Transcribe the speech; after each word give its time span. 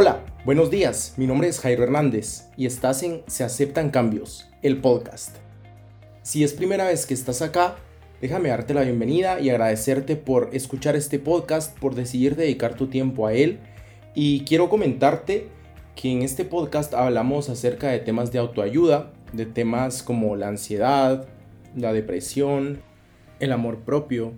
Hola, 0.00 0.24
buenos 0.44 0.70
días, 0.70 1.14
mi 1.16 1.26
nombre 1.26 1.48
es 1.48 1.58
Jairo 1.58 1.82
Hernández 1.82 2.50
y 2.56 2.66
estás 2.66 3.02
en 3.02 3.24
Se 3.26 3.42
aceptan 3.42 3.90
cambios, 3.90 4.48
el 4.62 4.80
podcast. 4.80 5.38
Si 6.22 6.44
es 6.44 6.52
primera 6.52 6.86
vez 6.86 7.04
que 7.04 7.14
estás 7.14 7.42
acá, 7.42 7.74
déjame 8.20 8.50
darte 8.50 8.74
la 8.74 8.82
bienvenida 8.82 9.40
y 9.40 9.50
agradecerte 9.50 10.14
por 10.14 10.50
escuchar 10.52 10.94
este 10.94 11.18
podcast, 11.18 11.76
por 11.80 11.96
decidir 11.96 12.36
dedicar 12.36 12.76
tu 12.76 12.86
tiempo 12.86 13.26
a 13.26 13.32
él 13.32 13.58
y 14.14 14.44
quiero 14.44 14.68
comentarte 14.68 15.48
que 15.96 16.12
en 16.12 16.22
este 16.22 16.44
podcast 16.44 16.94
hablamos 16.94 17.48
acerca 17.48 17.88
de 17.88 17.98
temas 17.98 18.30
de 18.30 18.38
autoayuda, 18.38 19.12
de 19.32 19.46
temas 19.46 20.04
como 20.04 20.36
la 20.36 20.46
ansiedad, 20.46 21.26
la 21.74 21.92
depresión, 21.92 22.82
el 23.40 23.50
amor 23.50 23.80
propio, 23.80 24.32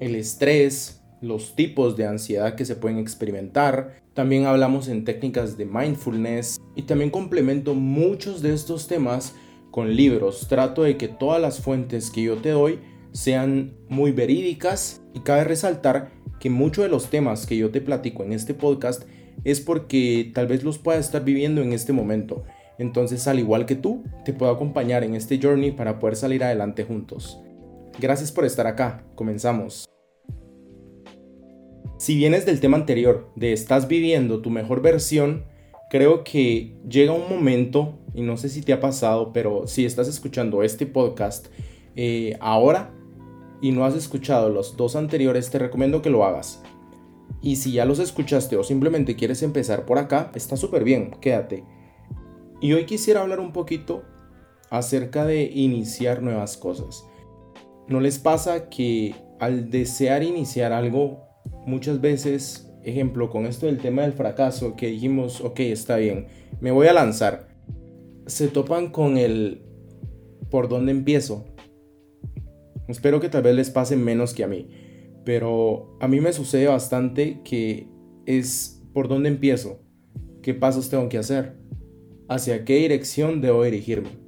el 0.00 0.16
estrés, 0.16 1.00
los 1.20 1.54
tipos 1.54 1.96
de 1.96 2.06
ansiedad 2.06 2.54
que 2.54 2.64
se 2.64 2.76
pueden 2.76 2.98
experimentar. 2.98 3.96
También 4.18 4.46
hablamos 4.46 4.88
en 4.88 5.04
técnicas 5.04 5.56
de 5.56 5.64
mindfulness 5.64 6.60
y 6.74 6.82
también 6.82 7.08
complemento 7.08 7.74
muchos 7.74 8.42
de 8.42 8.52
estos 8.52 8.88
temas 8.88 9.36
con 9.70 9.94
libros. 9.94 10.48
Trato 10.48 10.82
de 10.82 10.96
que 10.96 11.06
todas 11.06 11.40
las 11.40 11.60
fuentes 11.60 12.10
que 12.10 12.24
yo 12.24 12.34
te 12.38 12.48
doy 12.48 12.80
sean 13.12 13.76
muy 13.88 14.10
verídicas 14.10 15.02
y 15.14 15.20
cabe 15.20 15.44
resaltar 15.44 16.10
que 16.40 16.50
muchos 16.50 16.82
de 16.82 16.90
los 16.90 17.10
temas 17.10 17.46
que 17.46 17.56
yo 17.56 17.70
te 17.70 17.80
platico 17.80 18.24
en 18.24 18.32
este 18.32 18.54
podcast 18.54 19.04
es 19.44 19.60
porque 19.60 20.32
tal 20.34 20.48
vez 20.48 20.64
los 20.64 20.78
puedas 20.78 21.06
estar 21.06 21.24
viviendo 21.24 21.62
en 21.62 21.72
este 21.72 21.92
momento. 21.92 22.42
Entonces, 22.76 23.28
al 23.28 23.38
igual 23.38 23.66
que 23.66 23.76
tú, 23.76 24.02
te 24.24 24.32
puedo 24.32 24.50
acompañar 24.50 25.04
en 25.04 25.14
este 25.14 25.38
journey 25.40 25.70
para 25.70 26.00
poder 26.00 26.16
salir 26.16 26.42
adelante 26.42 26.82
juntos. 26.82 27.38
Gracias 28.00 28.32
por 28.32 28.44
estar 28.44 28.66
acá. 28.66 29.04
Comenzamos. 29.14 29.88
Si 31.96 32.16
vienes 32.16 32.46
del 32.46 32.60
tema 32.60 32.76
anterior, 32.76 33.30
de 33.34 33.52
estás 33.52 33.88
viviendo 33.88 34.40
tu 34.40 34.50
mejor 34.50 34.82
versión, 34.82 35.44
creo 35.90 36.22
que 36.22 36.76
llega 36.88 37.12
un 37.12 37.28
momento, 37.28 37.98
y 38.14 38.22
no 38.22 38.36
sé 38.36 38.48
si 38.48 38.62
te 38.62 38.72
ha 38.72 38.80
pasado, 38.80 39.32
pero 39.32 39.66
si 39.66 39.84
estás 39.84 40.08
escuchando 40.08 40.62
este 40.62 40.86
podcast 40.86 41.48
eh, 41.96 42.36
ahora 42.40 42.94
y 43.60 43.72
no 43.72 43.84
has 43.84 43.94
escuchado 43.94 44.50
los 44.50 44.76
dos 44.76 44.96
anteriores, 44.96 45.50
te 45.50 45.58
recomiendo 45.58 46.02
que 46.02 46.10
lo 46.10 46.24
hagas. 46.24 46.62
Y 47.40 47.56
si 47.56 47.72
ya 47.72 47.84
los 47.84 47.98
escuchaste 47.98 48.56
o 48.56 48.64
simplemente 48.64 49.16
quieres 49.16 49.42
empezar 49.42 49.84
por 49.84 49.98
acá, 49.98 50.30
está 50.34 50.56
súper 50.56 50.84
bien, 50.84 51.12
quédate. 51.20 51.64
Y 52.60 52.72
hoy 52.72 52.84
quisiera 52.84 53.22
hablar 53.22 53.40
un 53.40 53.52
poquito 53.52 54.02
acerca 54.70 55.24
de 55.24 55.44
iniciar 55.44 56.22
nuevas 56.22 56.56
cosas. 56.56 57.04
¿No 57.86 58.00
les 58.00 58.18
pasa 58.18 58.68
que 58.68 59.14
al 59.38 59.70
desear 59.70 60.22
iniciar 60.22 60.72
algo, 60.72 61.27
muchas 61.68 62.00
veces, 62.00 62.68
ejemplo, 62.82 63.30
con 63.30 63.46
esto 63.46 63.66
del 63.66 63.78
tema 63.78 64.02
del 64.02 64.12
fracaso, 64.12 64.74
que 64.74 64.88
dijimos, 64.88 65.40
ok, 65.40 65.60
está 65.60 65.96
bien, 65.96 66.26
me 66.60 66.70
voy 66.70 66.88
a 66.88 66.92
lanzar, 66.92 67.48
se 68.26 68.48
topan 68.48 68.90
con 68.90 69.16
el 69.16 69.62
por 70.50 70.68
dónde 70.68 70.92
empiezo? 70.92 71.44
Espero 72.88 73.20
que 73.20 73.28
tal 73.28 73.42
vez 73.42 73.54
les 73.54 73.70
pase 73.70 73.96
menos 73.96 74.32
que 74.32 74.44
a 74.44 74.48
mí, 74.48 74.68
pero 75.24 75.96
a 76.00 76.08
mí 76.08 76.20
me 76.20 76.32
sucede 76.32 76.66
bastante 76.66 77.42
que 77.44 77.86
es 78.26 78.82
por 78.94 79.08
dónde 79.08 79.28
empiezo, 79.28 79.80
qué 80.42 80.54
pasos 80.54 80.88
tengo 80.88 81.08
que 81.08 81.18
hacer, 81.18 81.56
hacia 82.28 82.64
qué 82.64 82.76
dirección 82.76 83.40
debo 83.40 83.62
dirigirme. 83.62 84.27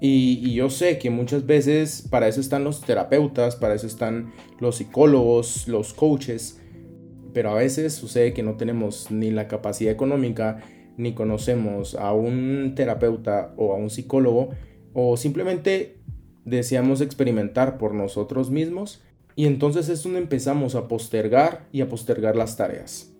Y, 0.00 0.52
yo 0.54 0.70
sé 0.70 0.98
que 0.98 1.10
muchas 1.10 1.46
veces 1.46 2.06
para 2.08 2.28
eso 2.28 2.40
están 2.40 2.64
los 2.64 2.82
terapeutas, 2.82 3.56
para 3.56 3.74
eso 3.74 3.86
están 3.86 4.32
los 4.60 4.76
psicólogos, 4.76 5.66
los 5.66 5.92
coaches, 5.92 6.60
pero 7.32 7.50
a 7.50 7.54
veces 7.54 7.94
sucede 7.94 8.32
que 8.32 8.42
no 8.42 8.56
tenemos 8.56 9.10
ni 9.10 9.30
la 9.30 9.48
capacidad 9.48 9.92
económica, 9.92 10.60
ni 10.96 11.14
conocemos 11.14 11.94
a 11.94 12.12
un 12.12 12.74
terapeuta 12.76 13.54
o 13.56 13.72
a 13.72 13.76
un 13.76 13.90
psicólogo, 13.90 14.50
o 14.92 15.16
simplemente 15.16 15.98
deseamos 16.44 17.00
experimentar 17.00 17.76
por 17.78 17.94
nosotros 17.94 18.50
mismos, 18.50 19.02
y 19.34 19.46
entonces 19.46 19.88
es 19.88 20.02
donde 20.02 20.18
empezamos 20.18 20.74
a 20.74 20.88
postergar 20.88 21.66
y 21.72 21.80
a 21.80 21.88
postergar 21.88 22.34
las 22.34 22.56
tareas. 22.56 23.12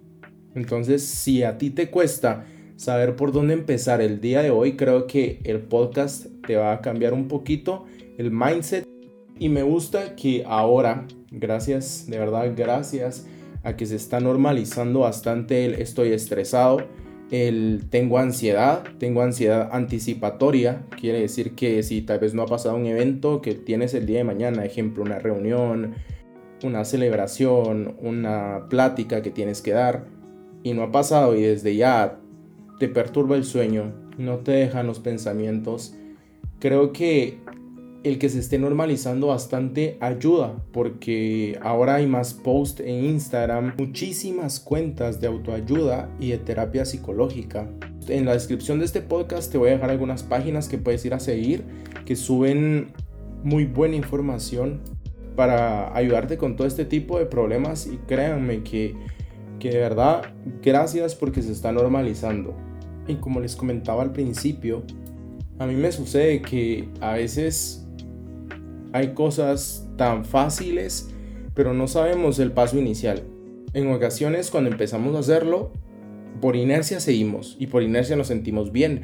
Entonces, 0.55 1.05
si 1.05 1.43
a 1.44 1.59
ti 1.59 1.71
te 1.71 1.91
cuesta 1.91 2.44
saber 2.78 3.16
por 3.16 3.33
dónde 3.33 3.55
empezar 3.55 4.00
el 4.00 4.21
día 4.21 4.41
de 4.41 4.50
hoy, 4.50 4.77
creo 4.77 5.09
que 5.09 5.41
el 5.43 5.59
podcast 5.59 6.27
te 6.47 6.55
va 6.55 6.72
a 6.72 6.81
cambiar 6.81 7.12
un 7.12 7.27
poquito 7.27 7.87
el 8.19 8.31
mindset. 8.31 8.87
Y 9.37 9.49
me 9.49 9.65
gusta 9.65 10.15
que 10.15 10.44
ahora, 10.47 11.06
gracias, 11.33 12.06
de 12.09 12.19
verdad, 12.19 12.53
gracias 12.56 13.27
a 13.65 13.77
que 13.77 13.84
se 13.84 13.97
está 13.97 14.21
normalizando 14.21 15.00
bastante 15.00 15.65
el 15.65 15.75
estoy 15.75 16.12
estresado, 16.12 16.78
el 17.33 17.83
tengo 17.91 18.19
ansiedad, 18.19 18.84
tengo 18.99 19.22
ansiedad 19.22 19.71
anticipatoria, 19.72 20.87
quiere 21.00 21.21
decir 21.21 21.56
que 21.56 21.83
si 21.83 22.00
tal 22.03 22.21
vez 22.21 22.33
no 22.33 22.43
ha 22.43 22.47
pasado 22.47 22.77
un 22.77 22.87
evento 22.87 23.43
que 23.43 23.55
tienes 23.55 23.93
el 23.93 24.06
día 24.06 24.19
de 24.19 24.25
mañana, 24.25 24.65
ejemplo, 24.65 25.03
una 25.03 25.19
reunión, 25.19 25.97
una 26.62 26.84
celebración, 26.84 27.97
una 28.00 28.69
plática 28.71 29.21
que 29.21 29.31
tienes 29.31 29.62
que 29.62 29.72
dar, 29.72 30.06
y 30.62 30.75
no 30.75 30.84
ha 30.84 30.93
pasado 30.93 31.34
y 31.37 31.43
desde 31.43 31.75
ya 31.75 32.21
te 32.78 32.89
perturba 32.89 33.37
el 33.37 33.44
sueño, 33.44 33.93
no 34.16 34.39
te 34.39 34.53
dejan 34.53 34.87
los 34.87 35.00
pensamientos, 35.00 35.94
creo 36.59 36.93
que 36.93 37.39
el 38.05 38.19
que 38.19 38.28
se 38.28 38.39
esté 38.39 38.59
normalizando 38.59 39.28
bastante 39.28 39.97
ayuda 40.00 40.55
porque 40.72 41.59
ahora 41.62 41.97
hay 41.97 42.06
más 42.06 42.33
posts 42.33 42.81
en 42.81 43.05
Instagram, 43.05 43.75
muchísimas 43.77 44.61
cuentas 44.61 45.21
de 45.21 45.27
autoayuda 45.27 46.09
y 46.21 46.31
de 46.31 46.38
terapia 46.38 46.84
psicológica. 46.84 47.69
En 48.09 48.25
la 48.25 48.33
descripción 48.33 48.78
de 48.78 48.84
este 48.84 49.03
podcast 49.03 49.50
te 49.50 49.59
voy 49.59 49.71
a 49.71 49.72
dejar 49.72 49.91
algunas 49.91 50.22
páginas 50.22 50.69
que 50.69 50.78
puedes 50.78 51.05
ir 51.05 51.15
a 51.15 51.21
seguir 51.21 51.65
que 52.06 52.17
suben 52.17 52.93
muy 53.43 53.67
buena 53.67 53.97
información 53.97 54.81
para 55.37 55.94
ayudarte 55.97 56.38
con 56.38 56.56
todo 56.56 56.67
este 56.67 56.84
tipo 56.84 57.19
de 57.19 57.27
problemas 57.27 57.87
y 57.87 57.97
créanme 58.06 58.62
que, 58.62 58.94
que 59.59 59.71
de 59.71 59.78
verdad 59.78 60.22
gracias 60.62 61.15
porque 61.15 61.43
se 61.43 61.53
está 61.53 61.71
normalizando. 61.72 62.68
Y 63.09 63.17
como 63.17 63.41
les 63.41 63.57
comentaba 63.57 64.03
al 64.03 64.13
principio, 64.13 64.85
a 65.59 65.67
mí 65.67 65.75
me 65.75 65.91
sucede 65.91 66.43
que 66.43 66.89
a 67.01 67.15
veces 67.15 67.87
hay 68.93 69.15
cosas 69.15 69.89
tan 69.97 70.25
fáciles, 70.25 71.09
pero 71.55 71.73
no 71.73 71.89
sabemos 71.89 72.39
el 72.39 72.53
paso 72.53 72.79
inicial. 72.79 73.25
En 73.73 73.91
ocasiones 73.91 74.51
cuando 74.51 74.71
empezamos 74.71 75.17
a 75.17 75.21
hacerlo, 75.21 75.73
por 76.41 76.55
inercia 76.55 77.01
seguimos 77.01 77.57
y 77.59 77.67
por 77.67 77.83
inercia 77.83 78.15
nos 78.15 78.29
sentimos 78.29 78.73
bien. 78.73 79.03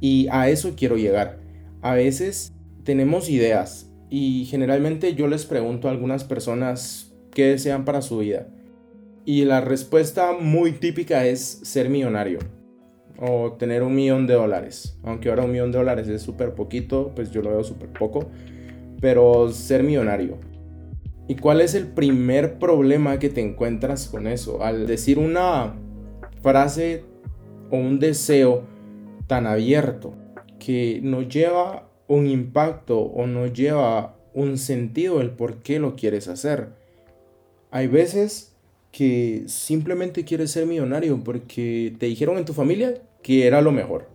Y 0.00 0.28
a 0.30 0.50
eso 0.50 0.74
quiero 0.76 0.96
llegar. 0.96 1.38
A 1.80 1.94
veces 1.94 2.52
tenemos 2.84 3.30
ideas 3.30 3.90
y 4.10 4.44
generalmente 4.44 5.14
yo 5.14 5.26
les 5.28 5.46
pregunto 5.46 5.88
a 5.88 5.90
algunas 5.90 6.24
personas 6.24 7.14
qué 7.32 7.46
desean 7.46 7.86
para 7.86 8.02
su 8.02 8.18
vida. 8.18 8.48
Y 9.24 9.44
la 9.44 9.62
respuesta 9.62 10.32
muy 10.38 10.72
típica 10.72 11.26
es 11.26 11.40
ser 11.40 11.88
millonario 11.88 12.38
o 13.20 13.52
tener 13.52 13.82
un 13.82 13.94
millón 13.94 14.26
de 14.26 14.34
dólares. 14.34 14.98
Aunque 15.02 15.28
ahora 15.28 15.44
un 15.44 15.52
millón 15.52 15.72
de 15.72 15.78
dólares 15.78 16.08
es 16.08 16.22
súper 16.22 16.54
poquito, 16.54 17.12
pues 17.14 17.30
yo 17.30 17.42
lo 17.42 17.50
veo 17.50 17.64
súper 17.64 17.90
poco. 17.90 18.30
Pero 19.00 19.50
ser 19.50 19.82
millonario. 19.82 20.38
¿Y 21.28 21.36
cuál 21.36 21.60
es 21.60 21.74
el 21.74 21.88
primer 21.88 22.58
problema 22.58 23.18
que 23.18 23.28
te 23.28 23.40
encuentras 23.40 24.08
con 24.08 24.26
eso? 24.26 24.62
Al 24.62 24.86
decir 24.86 25.18
una 25.18 25.74
frase 26.40 27.04
o 27.70 27.76
un 27.76 27.98
deseo 27.98 28.64
tan 29.26 29.46
abierto 29.46 30.14
que 30.58 31.00
no 31.02 31.22
lleva 31.22 31.88
un 32.08 32.26
impacto 32.26 33.00
o 33.00 33.26
no 33.26 33.46
lleva 33.46 34.16
un 34.34 34.58
sentido 34.58 35.20
el 35.20 35.30
por 35.30 35.62
qué 35.62 35.80
lo 35.80 35.96
quieres 35.96 36.28
hacer. 36.28 36.68
Hay 37.70 37.88
veces 37.88 38.55
que 38.96 39.42
simplemente 39.46 40.24
quieres 40.24 40.52
ser 40.52 40.64
millonario 40.64 41.22
porque 41.22 41.94
te 41.98 42.06
dijeron 42.06 42.38
en 42.38 42.46
tu 42.46 42.54
familia 42.54 42.94
que 43.22 43.46
era 43.46 43.60
lo 43.60 43.70
mejor. 43.70 44.08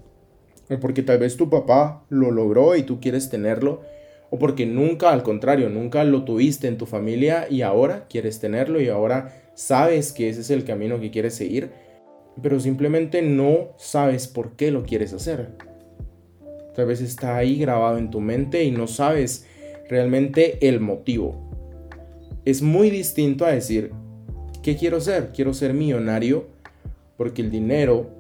O 0.72 0.80
porque 0.80 1.04
tal 1.04 1.19
vez 1.19 1.38
tu 1.38 1.51
papá 1.51 2.04
lo 2.10 2.31
logró 2.31 2.75
y 2.75 2.81
tú 2.81 3.00
quieres 3.00 3.30
tenerlo. 3.30 3.81
O 4.31 4.39
porque 4.39 4.66
nunca, 4.66 5.12
al 5.12 5.22
contrario, 5.22 5.69
nunca 5.69 6.04
lo 6.04 6.24
tuviste 6.24 6.68
en 6.68 6.80
tu 6.80 6.88
familia 6.88 7.45
y 7.48 7.62
ahora 7.62 8.07
quieres 8.10 8.39
tenerlo 8.39 8.81
y 8.81 8.89
ahora 8.89 9.44
sabes 9.54 10.13
que 10.13 10.30
ese 10.30 10.42
es 10.42 10.50
el 10.50 10.63
camino 10.63 11.00
que 11.00 11.12
quieres 11.12 11.36
seguir. 11.36 11.69
Pero 12.42 12.60
simplemente 12.60 13.22
no 13.22 13.75
sabes 13.77 14.27
por 14.27 14.56
qué 14.56 14.72
lo 14.72 14.84
quieres 14.84 15.13
hacer. 15.13 15.50
Tal 16.74 16.88
vez 16.88 17.01
está 17.01 17.38
ahí 17.38 17.60
grabado 17.60 18.00
en 18.00 18.10
tu 18.10 18.19
mente 18.19 18.63
y 18.63 18.72
no 18.72 18.88
sabes 18.88 19.45
realmente 19.88 20.57
el 20.68 20.80
motivo. 20.80 21.51
Es 22.45 22.63
muy 22.63 22.89
distinto 22.89 23.45
a 23.45 23.51
decir, 23.51 23.92
¿Qué 24.62 24.78
quiero 24.78 25.02
ser? 25.02 25.31
Quiero 25.34 25.56
ser 25.56 25.74
millonario 25.74 26.46
porque 27.18 27.42
el 27.42 27.50
dinero 27.50 28.12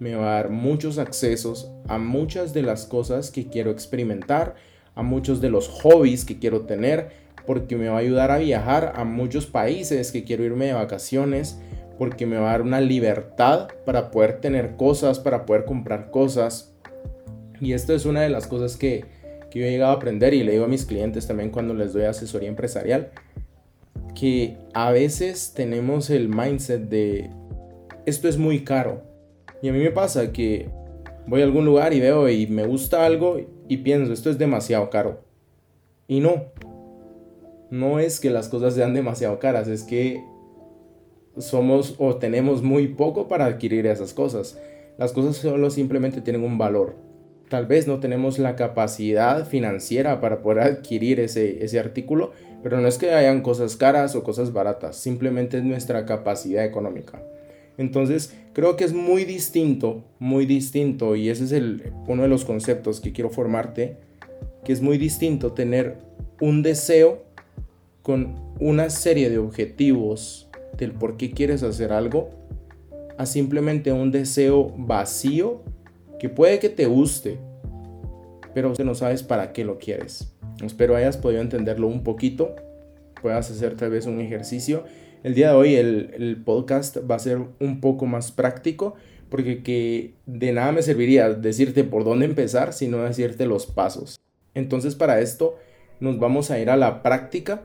me 0.00 0.16
va 0.16 0.32
a 0.32 0.34
dar 0.34 0.50
muchos 0.50 0.98
accesos 0.98 1.70
a 1.86 1.98
muchas 1.98 2.52
de 2.52 2.62
las 2.62 2.86
cosas 2.86 3.30
que 3.30 3.46
quiero 3.46 3.70
experimentar, 3.70 4.56
a 4.96 5.02
muchos 5.02 5.40
de 5.40 5.48
los 5.48 5.68
hobbies 5.68 6.24
que 6.24 6.40
quiero 6.40 6.62
tener, 6.62 7.10
porque 7.46 7.76
me 7.76 7.88
va 7.88 7.96
a 7.96 8.00
ayudar 8.00 8.32
a 8.32 8.38
viajar 8.38 8.94
a 8.96 9.04
muchos 9.04 9.46
países 9.46 10.10
que 10.10 10.24
quiero 10.24 10.42
irme 10.42 10.66
de 10.66 10.72
vacaciones, 10.72 11.60
porque 11.98 12.26
me 12.26 12.36
va 12.36 12.48
a 12.48 12.52
dar 12.52 12.62
una 12.62 12.80
libertad 12.80 13.68
para 13.84 14.10
poder 14.10 14.40
tener 14.40 14.74
cosas, 14.74 15.20
para 15.20 15.46
poder 15.46 15.64
comprar 15.64 16.10
cosas. 16.10 16.74
Y 17.60 17.74
esto 17.74 17.94
es 17.94 18.06
una 18.06 18.22
de 18.22 18.28
las 18.28 18.48
cosas 18.48 18.76
que, 18.76 19.04
que 19.52 19.60
yo 19.60 19.64
he 19.64 19.70
llegado 19.70 19.92
a 19.92 19.96
aprender 19.96 20.34
y 20.34 20.42
le 20.42 20.52
digo 20.52 20.64
a 20.64 20.68
mis 20.68 20.84
clientes 20.84 21.28
también 21.28 21.50
cuando 21.50 21.74
les 21.74 21.92
doy 21.92 22.02
asesoría 22.02 22.48
empresarial, 22.48 23.12
que 24.18 24.56
a 24.72 24.90
veces 24.90 25.52
tenemos 25.54 26.08
el 26.10 26.28
mindset 26.28 26.88
de 26.88 27.30
esto 28.06 28.28
es 28.28 28.38
muy 28.38 28.64
caro. 28.64 29.02
Y 29.62 29.68
a 29.68 29.72
mí 29.72 29.78
me 29.78 29.90
pasa 29.90 30.32
que 30.32 30.70
voy 31.26 31.42
a 31.42 31.44
algún 31.44 31.66
lugar 31.66 31.92
y 31.92 32.00
veo 32.00 32.28
y 32.28 32.46
me 32.46 32.66
gusta 32.66 33.04
algo 33.04 33.38
y 33.68 33.76
pienso 33.78 34.12
esto 34.12 34.30
es 34.30 34.38
demasiado 34.38 34.88
caro. 34.90 35.20
Y 36.08 36.20
no. 36.20 36.46
No 37.70 37.98
es 37.98 38.20
que 38.20 38.30
las 38.30 38.48
cosas 38.48 38.74
sean 38.74 38.94
demasiado 38.94 39.38
caras, 39.38 39.68
es 39.68 39.82
que 39.82 40.22
somos 41.36 41.96
o 41.98 42.16
tenemos 42.16 42.62
muy 42.62 42.88
poco 42.88 43.28
para 43.28 43.44
adquirir 43.44 43.86
esas 43.86 44.14
cosas. 44.14 44.58
Las 44.98 45.12
cosas 45.12 45.36
solo 45.36 45.68
simplemente 45.68 46.22
tienen 46.22 46.44
un 46.44 46.56
valor. 46.56 46.96
Tal 47.50 47.66
vez 47.66 47.86
no 47.86 48.00
tenemos 48.00 48.38
la 48.38 48.56
capacidad 48.56 49.46
financiera 49.46 50.20
para 50.20 50.42
poder 50.42 50.60
adquirir 50.60 51.20
ese, 51.20 51.64
ese 51.64 51.78
artículo, 51.78 52.32
pero 52.66 52.80
no 52.80 52.88
es 52.88 52.98
que 52.98 53.12
hayan 53.12 53.42
cosas 53.42 53.76
caras 53.76 54.16
o 54.16 54.24
cosas 54.24 54.52
baratas, 54.52 54.96
simplemente 54.96 55.58
es 55.58 55.62
nuestra 55.62 56.04
capacidad 56.04 56.64
económica. 56.64 57.22
Entonces, 57.78 58.34
creo 58.54 58.74
que 58.74 58.82
es 58.82 58.92
muy 58.92 59.24
distinto, 59.24 60.02
muy 60.18 60.46
distinto, 60.46 61.14
y 61.14 61.28
ese 61.28 61.44
es 61.44 61.52
el, 61.52 61.92
uno 62.08 62.22
de 62.22 62.28
los 62.28 62.44
conceptos 62.44 63.00
que 63.00 63.12
quiero 63.12 63.30
formarte, 63.30 63.98
que 64.64 64.72
es 64.72 64.82
muy 64.82 64.98
distinto 64.98 65.52
tener 65.52 65.98
un 66.40 66.64
deseo 66.64 67.22
con 68.02 68.34
una 68.58 68.90
serie 68.90 69.30
de 69.30 69.38
objetivos 69.38 70.48
del 70.76 70.90
por 70.90 71.16
qué 71.16 71.30
quieres 71.30 71.62
hacer 71.62 71.92
algo 71.92 72.30
a 73.16 73.26
simplemente 73.26 73.92
un 73.92 74.10
deseo 74.10 74.74
vacío 74.76 75.62
que 76.18 76.28
puede 76.28 76.58
que 76.58 76.68
te 76.68 76.86
guste, 76.86 77.38
pero 78.54 78.74
no 78.76 78.94
sabes 78.96 79.22
para 79.22 79.52
qué 79.52 79.64
lo 79.64 79.78
quieres. 79.78 80.35
Espero 80.64 80.96
hayas 80.96 81.16
podido 81.16 81.42
entenderlo 81.42 81.86
un 81.86 82.02
poquito, 82.02 82.56
puedas 83.20 83.50
hacer 83.50 83.76
tal 83.76 83.90
vez 83.90 84.06
un 84.06 84.20
ejercicio. 84.20 84.84
El 85.22 85.34
día 85.34 85.50
de 85.50 85.56
hoy 85.56 85.74
el, 85.74 86.42
podcast 86.44 86.98
va 87.08 87.16
a 87.16 87.18
ser 87.18 87.38
un 87.60 87.80
poco 87.80 88.06
más 88.06 88.32
práctico 88.32 88.94
porque 89.28 89.62
que 89.62 90.14
de 90.24 90.52
nada 90.52 90.72
me 90.72 90.82
serviría 90.82 91.30
decirte 91.30 91.84
por 91.84 92.04
dónde 92.04 92.26
empezar, 92.26 92.72
sino 92.72 93.02
decirte 93.02 93.44
los 93.44 93.66
pasos. 93.66 94.20
Entonces 94.54 94.94
para 94.94 95.20
esto 95.20 95.56
nos 96.00 96.18
vamos 96.18 96.50
a 96.50 96.58
ir 96.58 96.70
a 96.70 96.76
la 96.76 97.02
práctica 97.02 97.62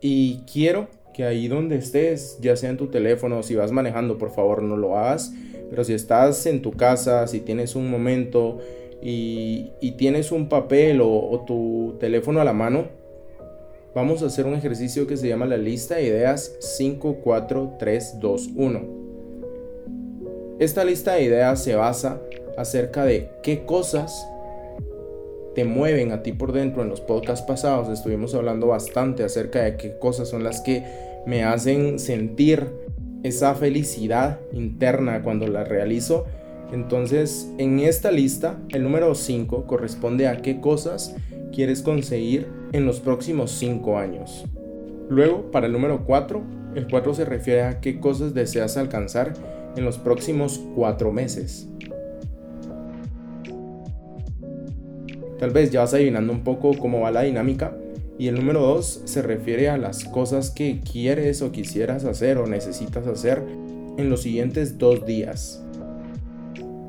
y 0.00 0.40
quiero 0.52 0.88
que 1.14 1.24
ahí 1.24 1.46
donde 1.46 1.76
estés, 1.76 2.38
ya 2.40 2.56
sea 2.56 2.70
en 2.70 2.76
tu 2.76 2.88
teléfono, 2.88 3.42
si 3.42 3.54
vas 3.54 3.70
manejando, 3.70 4.18
por 4.18 4.30
favor 4.30 4.62
no 4.62 4.76
lo 4.76 4.98
hagas, 4.98 5.32
pero 5.70 5.84
si 5.84 5.92
estás 5.92 6.46
en 6.46 6.62
tu 6.62 6.72
casa, 6.72 7.26
si 7.26 7.40
tienes 7.40 7.76
un 7.76 7.90
momento 7.90 8.58
y, 9.02 9.92
tienes 9.98 10.32
un 10.32 10.48
papel 10.48 11.00
o, 11.00 11.08
o, 11.08 11.40
tu 11.40 11.96
teléfono 11.98 12.40
a 12.40 12.44
la 12.44 12.52
mano, 12.52 12.86
vamos 13.94 14.22
a 14.22 14.26
hacer 14.26 14.46
un 14.46 14.54
ejercicio 14.54 15.06
que 15.06 15.16
se 15.16 15.28
llama 15.28 15.46
la 15.46 15.56
lista 15.56 15.96
de 15.96 16.04
ideas 16.04 16.54
5, 16.60 17.18
4, 17.22 17.76
3, 17.78 18.20
2, 18.20 18.50
1. 18.56 19.02
Esta 20.58 20.84
lista 20.84 21.14
de 21.14 21.24
ideas 21.24 21.62
se 21.62 21.74
basa 21.74 22.20
acerca 22.56 23.04
de 23.04 23.30
qué 23.42 23.64
cosas 23.64 24.26
te 25.54 25.64
mueven 25.64 26.12
a 26.12 26.22
ti 26.22 26.32
por 26.32 26.52
dentro. 26.52 26.82
En 26.82 26.88
los 26.88 27.00
podcasts 27.00 27.44
pasados 27.46 27.88
estuvimos 27.88 28.34
hablando 28.34 28.68
bastante 28.68 29.24
acerca 29.24 29.62
de 29.62 29.76
qué 29.76 29.98
cosas 29.98 30.28
son 30.28 30.44
las 30.44 30.60
que 30.60 30.84
me 31.26 31.44
hacen 31.44 31.98
sentir 31.98 32.66
esa 33.22 33.54
felicidad 33.54 34.40
interna 34.52 35.22
cuando 35.22 35.46
la 35.46 35.64
realizo. 35.64 36.26
Entonces, 36.72 37.52
en 37.58 37.80
esta 37.80 38.10
lista, 38.10 38.58
el 38.70 38.82
número 38.82 39.14
5 39.14 39.66
corresponde 39.66 40.26
a 40.26 40.40
qué 40.40 40.60
cosas 40.60 41.14
quieres 41.52 41.82
conseguir 41.82 42.48
en 42.72 42.86
los 42.86 42.98
próximos 43.00 43.50
5 43.52 43.98
años. 43.98 44.46
Luego, 45.10 45.50
para 45.50 45.66
el 45.66 45.72
número 45.72 46.04
4, 46.06 46.42
el 46.74 46.88
4 46.88 47.14
se 47.14 47.24
refiere 47.26 47.62
a 47.62 47.80
qué 47.80 48.00
cosas 48.00 48.32
deseas 48.32 48.78
alcanzar 48.78 49.34
en 49.76 49.84
los 49.84 49.98
próximos 49.98 50.62
4 50.74 51.12
meses. 51.12 51.68
Tal 55.38 55.50
vez 55.50 55.70
ya 55.70 55.80
vas 55.80 55.92
adivinando 55.92 56.32
un 56.32 56.44
poco 56.44 56.72
cómo 56.78 57.00
va 57.00 57.10
la 57.10 57.22
dinámica. 57.22 57.76
Y 58.18 58.28
el 58.28 58.36
número 58.36 58.60
2 58.60 59.02
se 59.04 59.20
refiere 59.20 59.68
a 59.68 59.76
las 59.76 60.04
cosas 60.04 60.50
que 60.50 60.80
quieres 60.80 61.42
o 61.42 61.50
quisieras 61.50 62.04
hacer 62.04 62.38
o 62.38 62.46
necesitas 62.46 63.06
hacer 63.06 63.42
en 63.98 64.08
los 64.08 64.22
siguientes 64.22 64.78
dos 64.78 65.04
días. 65.04 65.61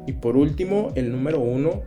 Y 0.06 0.14
por 0.14 0.38
último, 0.38 0.92
el 0.96 1.12
número 1.12 1.40
1 1.40 1.82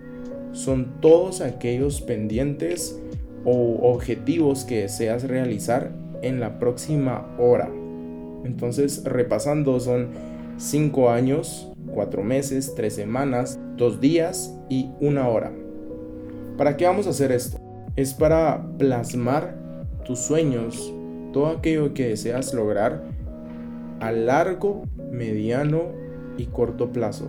son 0.53 1.01
todos 1.01 1.41
aquellos 1.41 2.01
pendientes 2.01 3.01
o 3.45 3.91
objetivos 3.93 4.65
que 4.65 4.83
deseas 4.83 5.25
realizar 5.25 5.93
en 6.23 6.41
la 6.41 6.59
próxima 6.59 7.35
hora. 7.39 7.71
Entonces, 8.45 9.05
repasando, 9.05 9.79
son 9.81 10.09
5 10.57 11.11
años, 11.11 11.71
4 11.93 12.23
meses, 12.23 12.75
3 12.75 12.93
semanas, 12.93 13.59
2 13.77 14.01
días 14.01 14.59
y 14.69 14.91
una 15.01 15.29
hora. 15.29 15.53
¿Para 16.57 16.77
qué 16.77 16.87
vamos 16.87 17.07
a 17.07 17.11
hacer 17.11 17.33
esto? 17.33 17.59
Es 17.97 18.15
para 18.15 18.67
plasmar 18.79 19.57
tus 20.05 20.21
sueños, 20.21 20.93
todo 21.33 21.49
aquello 21.49 21.93
que 21.93 22.09
deseas 22.09 22.55
lograr 22.55 23.05
a 24.01 24.11
largo, 24.11 24.85
mediano 25.11 25.93
y 26.39 26.47
corto 26.47 26.93
plazo. 26.93 27.27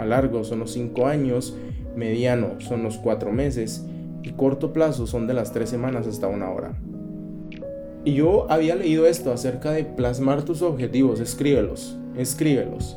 A 0.00 0.06
largo 0.06 0.44
son 0.44 0.60
los 0.60 0.72
5 0.72 1.06
años, 1.06 1.56
mediano 1.94 2.60
son 2.60 2.82
los 2.82 2.96
4 2.98 3.32
meses 3.32 3.86
y 4.22 4.30
corto 4.30 4.72
plazo 4.72 5.06
son 5.06 5.26
de 5.26 5.34
las 5.34 5.52
3 5.52 5.68
semanas 5.68 6.06
hasta 6.06 6.26
una 6.26 6.50
hora. 6.50 6.72
Y 8.04 8.14
yo 8.14 8.50
había 8.50 8.76
leído 8.76 9.06
esto 9.06 9.32
acerca 9.32 9.72
de 9.72 9.84
plasmar 9.84 10.42
tus 10.42 10.62
objetivos, 10.62 11.20
escríbelos, 11.20 11.98
escríbelos. 12.16 12.96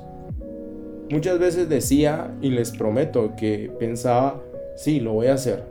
Muchas 1.10 1.38
veces 1.38 1.67
decía 1.67 2.33
y 2.41 2.50
les 2.50 2.72
prometo 2.72 3.33
que 3.36 3.69
pensaba 3.77 4.41
Sí, 4.75 5.00
lo 5.00 5.13
voy 5.13 5.27
a 5.27 5.36
hacer. 5.36 5.63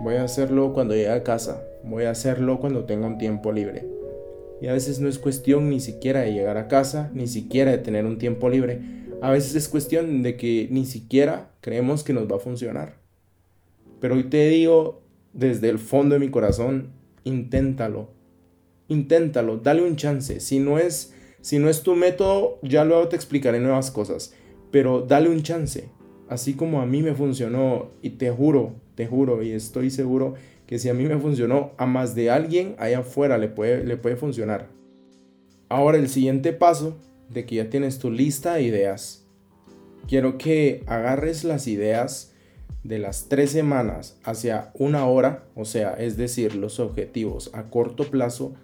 Voy 0.00 0.16
a 0.16 0.24
hacerlo 0.24 0.72
cuando 0.72 0.94
llegue 0.94 1.10
a 1.10 1.22
casa. 1.22 1.62
Voy 1.84 2.04
a 2.04 2.10
hacerlo 2.10 2.58
cuando 2.58 2.84
tenga 2.84 3.06
un 3.06 3.18
tiempo 3.18 3.52
libre. 3.52 3.86
Y 4.60 4.66
a 4.66 4.72
veces 4.72 4.98
no 4.98 5.08
es 5.08 5.18
cuestión 5.18 5.70
ni 5.70 5.78
siquiera 5.78 6.20
de 6.20 6.32
llegar 6.32 6.56
a 6.56 6.66
casa, 6.66 7.10
ni 7.14 7.28
siquiera 7.28 7.70
de 7.70 7.78
tener 7.78 8.04
un 8.04 8.18
tiempo 8.18 8.48
libre. 8.48 8.80
A 9.22 9.30
veces 9.30 9.54
es 9.54 9.68
cuestión 9.68 10.22
de 10.22 10.36
que 10.36 10.68
ni 10.70 10.84
siquiera 10.84 11.50
creemos 11.62 12.04
que 12.04 12.12
nos 12.12 12.30
va 12.30 12.36
a 12.36 12.40
funcionar. 12.40 12.98
Pero 14.00 14.16
hoy 14.16 14.24
te 14.24 14.48
digo 14.48 15.00
desde 15.32 15.70
el 15.70 15.78
fondo 15.78 16.14
de 16.14 16.20
mi 16.20 16.28
corazón, 16.28 16.90
inténtalo. 17.24 18.10
Inténtalo, 18.88 19.56
dale 19.56 19.82
un 19.82 19.96
chance. 19.96 20.40
Si 20.40 20.58
no 20.58 20.78
es 20.78 21.14
si 21.40 21.58
no 21.58 21.70
es 21.70 21.82
tu 21.82 21.94
método, 21.94 22.58
ya 22.62 22.84
luego 22.84 23.08
te 23.08 23.16
explicaré 23.16 23.58
nuevas 23.58 23.90
cosas, 23.90 24.34
pero 24.70 25.00
dale 25.00 25.28
un 25.28 25.42
chance 25.42 25.88
así 26.32 26.54
como 26.54 26.80
a 26.80 26.86
mí 26.86 27.02
me 27.02 27.14
funcionó, 27.14 27.90
y 28.00 28.10
te 28.10 28.30
juro, 28.30 28.74
te 28.94 29.06
juro, 29.06 29.42
y 29.42 29.52
estoy 29.52 29.90
seguro 29.90 30.34
que 30.66 30.78
si 30.78 30.88
a 30.88 30.94
mí 30.94 31.04
me 31.04 31.18
funcionó, 31.18 31.72
a 31.76 31.86
más 31.86 32.14
de 32.14 32.30
alguien 32.30 32.74
allá 32.78 33.00
afuera 33.00 33.36
le 33.36 33.48
puede, 33.48 33.84
le 33.84 33.96
puede 33.96 34.16
funcionar. 34.16 34.68
Ahora 35.68 35.98
el 35.98 36.08
siguiente 36.08 36.52
paso 36.52 36.96
de 37.32 37.44
que 37.46 37.56
ya 37.56 37.70
tienes 37.70 37.98
tu 37.98 38.10
lista 38.10 38.54
de 38.54 38.62
ideas. 38.62 39.26
Quiero 40.08 40.38
que 40.38 40.82
agarres 40.86 41.44
las 41.44 41.66
ideas 41.66 42.32
de 42.82 42.98
las 42.98 43.28
tres 43.28 43.50
semanas 43.50 44.18
hacia 44.24 44.72
una 44.74 45.06
hora, 45.06 45.44
o 45.54 45.64
sea, 45.64 45.92
es 45.94 46.16
decir, 46.16 46.56
los 46.56 46.80
objetivos 46.80 47.50
a 47.54 47.70
corto 47.70 48.10
plazo, 48.10 48.54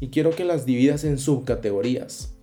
y 0.00 0.08
quiero 0.08 0.30
que 0.30 0.44
las 0.44 0.64
dividas 0.64 1.04
en 1.04 1.18
subcategorías 1.18 2.34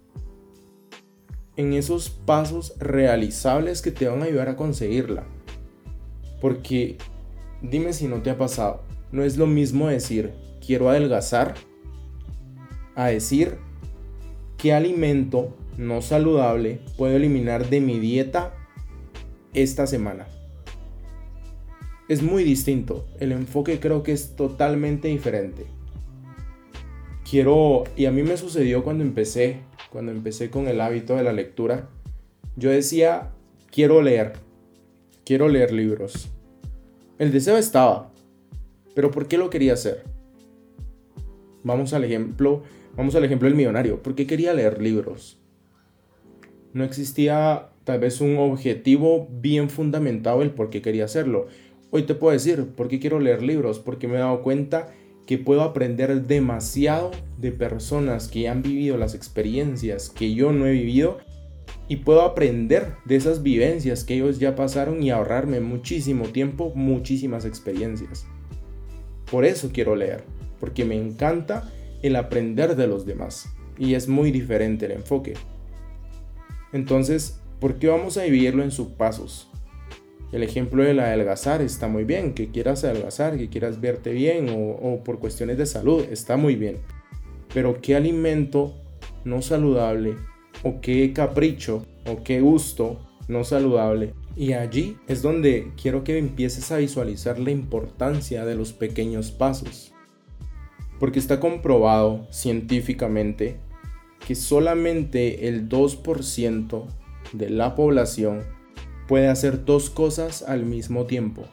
en 1.58 1.74
esos 1.74 2.10
pasos 2.10 2.76
realizables 2.78 3.82
que 3.82 3.92
te 3.92 4.08
van 4.08 4.22
a 4.22 4.26
ayudar 4.26 4.48
a 4.48 4.56
conseguirla. 4.56 5.26
Porque 6.40 6.98
dime 7.62 7.94
si 7.94 8.08
no 8.08 8.22
te 8.22 8.30
ha 8.30 8.38
pasado, 8.38 8.84
no 9.12 9.24
es 9.24 9.38
lo 9.38 9.48
mismo 9.48 9.88
decir 9.88 10.34
quiero 10.66 10.90
adelgazar 10.90 11.56
a 12.96 13.08
decir 13.08 13.58
qué 14.58 14.74
alimento 14.74 15.56
no 15.78 16.02
saludable 16.02 16.80
puedo 16.98 17.16
eliminar 17.16 17.70
de 17.70 17.82
mi 17.82 18.00
dieta 18.00 18.54
esta 19.54 19.88
semana. 19.88 20.28
Es 22.10 22.24
muy 22.24 22.44
distinto, 22.44 23.06
el 23.20 23.32
enfoque 23.32 23.80
creo 23.80 24.04
que 24.04 24.14
es 24.14 24.36
totalmente 24.36 25.08
diferente. 25.08 25.66
Quiero, 27.30 27.84
y 27.98 28.06
a 28.06 28.12
mí 28.12 28.24
me 28.24 28.38
sucedió 28.38 28.84
cuando 28.84 29.04
empecé 29.04 29.68
cuando 29.90 30.12
empecé 30.12 30.50
con 30.50 30.68
el 30.68 30.82
hábito 30.82 31.16
de 31.16 31.24
la 31.24 31.34
lectura, 31.34 31.90
yo 32.56 32.70
decía, 32.70 33.32
quiero 33.72 34.02
leer, 34.02 34.34
quiero 35.26 35.48
leer 35.48 35.72
libros. 35.72 36.30
El 37.18 37.32
deseo 37.32 37.58
estaba, 37.58 38.12
pero 38.96 39.12
¿por 39.12 39.28
qué 39.28 39.38
lo 39.38 39.50
quería 39.50 39.74
hacer? 39.74 40.04
Vamos 41.64 41.94
al 41.94 42.04
ejemplo, 42.04 42.64
vamos 42.98 43.16
al 43.16 43.24
ejemplo 43.24 43.48
del 43.48 43.56
millonario. 43.56 44.02
¿Por 44.02 44.16
qué 44.16 44.26
quería 44.28 44.54
leer 44.54 44.82
libros? 44.82 45.38
No 46.74 46.84
existía 46.84 47.70
tal 47.84 48.00
vez 48.00 48.20
un 48.20 48.38
objetivo 48.38 49.30
bien 49.32 49.70
fundamentado 49.70 50.42
el 50.42 50.50
por 50.50 50.70
qué 50.70 50.82
quería 50.82 51.06
hacerlo. 51.06 51.48
Hoy 51.92 52.04
te 52.04 52.16
puedo 52.16 52.34
decir 52.34 52.66
por 52.76 52.90
qué 52.90 53.00
quiero 53.00 53.20
leer 53.20 53.42
libros, 53.42 53.80
porque 53.80 54.08
me 54.08 54.16
he 54.16 54.20
dado 54.20 54.42
cuenta 54.42 54.90
que 55.26 55.38
puedo 55.38 55.62
aprender 55.62 56.24
demasiado 56.24 57.12
de 57.38 57.52
personas 57.52 58.28
que 58.28 58.50
han 58.50 58.62
vivido 58.62 58.98
las 58.98 59.14
experiencias 59.14 60.10
que 60.10 60.34
yo 60.34 60.52
no 60.52 60.66
he 60.66 60.72
vivido 60.72 61.20
y 61.88 61.98
puedo 61.98 62.24
aprender 62.24 62.94
de 63.06 63.16
esas 63.16 63.44
vivencias 63.44 64.04
que 64.04 64.16
ellos 64.16 64.40
ya 64.40 64.56
pasaron 64.56 65.04
y 65.04 65.12
ahorrarme 65.12 65.62
muchísimo 65.62 66.26
tiempo, 66.30 66.72
muchísimas 66.76 67.46
experiencias. 67.46 68.26
Por 69.30 69.46
eso 69.46 69.70
quiero 69.74 69.96
leer, 69.96 70.24
porque 70.60 70.84
me 70.84 70.96
encanta 70.96 71.70
el 72.02 72.16
aprender 72.16 72.76
de 72.76 72.88
los 72.88 73.06
demás 73.06 73.50
y 73.78 73.94
es 73.94 74.08
muy 74.08 74.32
diferente 74.32 74.86
el 74.86 74.94
enfoque. 74.94 75.34
Entonces, 76.74 77.40
¿por 77.60 77.76
qué 77.76 77.88
vamos 77.88 78.18
a 78.18 78.24
vivirlo 78.24 78.64
en 78.64 78.72
sus 78.72 78.88
pasos? 78.88 79.50
El 80.32 80.44
ejemplo 80.44 80.84
del 80.84 81.00
adelgazar 81.00 81.62
está 81.62 81.88
muy 81.88 82.04
bien, 82.04 82.34
que 82.34 82.50
quieras 82.50 82.84
adelgazar, 82.84 83.38
que 83.38 83.50
quieras 83.50 83.80
verte 83.80 84.12
bien 84.12 84.50
o, 84.50 84.72
o 84.72 85.04
por 85.04 85.20
cuestiones 85.20 85.58
de 85.58 85.66
salud, 85.66 86.04
está 86.12 86.36
muy 86.36 86.56
bien. 86.56 86.78
Pero 87.54 87.80
¿qué 87.82 87.96
alimento 87.96 88.74
no 89.24 89.42
saludable 89.42 90.16
o 90.64 90.82
qué 90.82 91.14
capricho 91.14 91.86
o 92.06 92.24
qué 92.24 92.42
gusto 92.42 93.00
no 93.28 93.44
saludable. 93.44 94.14
Y 94.36 94.54
allí 94.54 94.98
es 95.08 95.22
donde 95.22 95.72
quiero 95.82 96.04
que 96.04 96.18
empieces 96.18 96.72
a 96.72 96.78
visualizar 96.78 97.40
la 97.40 97.52
importancia 97.52 98.46
de 98.46 98.56
los 98.56 98.74
pequeños 98.74 99.32
pasos. 99.32 99.92
Porque 101.00 101.20
está 101.20 101.40
comprobado 101.40 102.28
científicamente 102.32 103.60
que 104.26 104.36
solamente 104.36 105.48
el 105.48 105.70
2% 105.70 106.86
de 107.34 107.50
la 107.50 107.76
población 107.76 108.44
puede 109.08 109.28
hacer 109.28 109.64
dos 109.66 109.90
cosas 109.90 110.44
al 110.44 110.66
mismo 110.66 111.06
tiempo. 111.06 111.46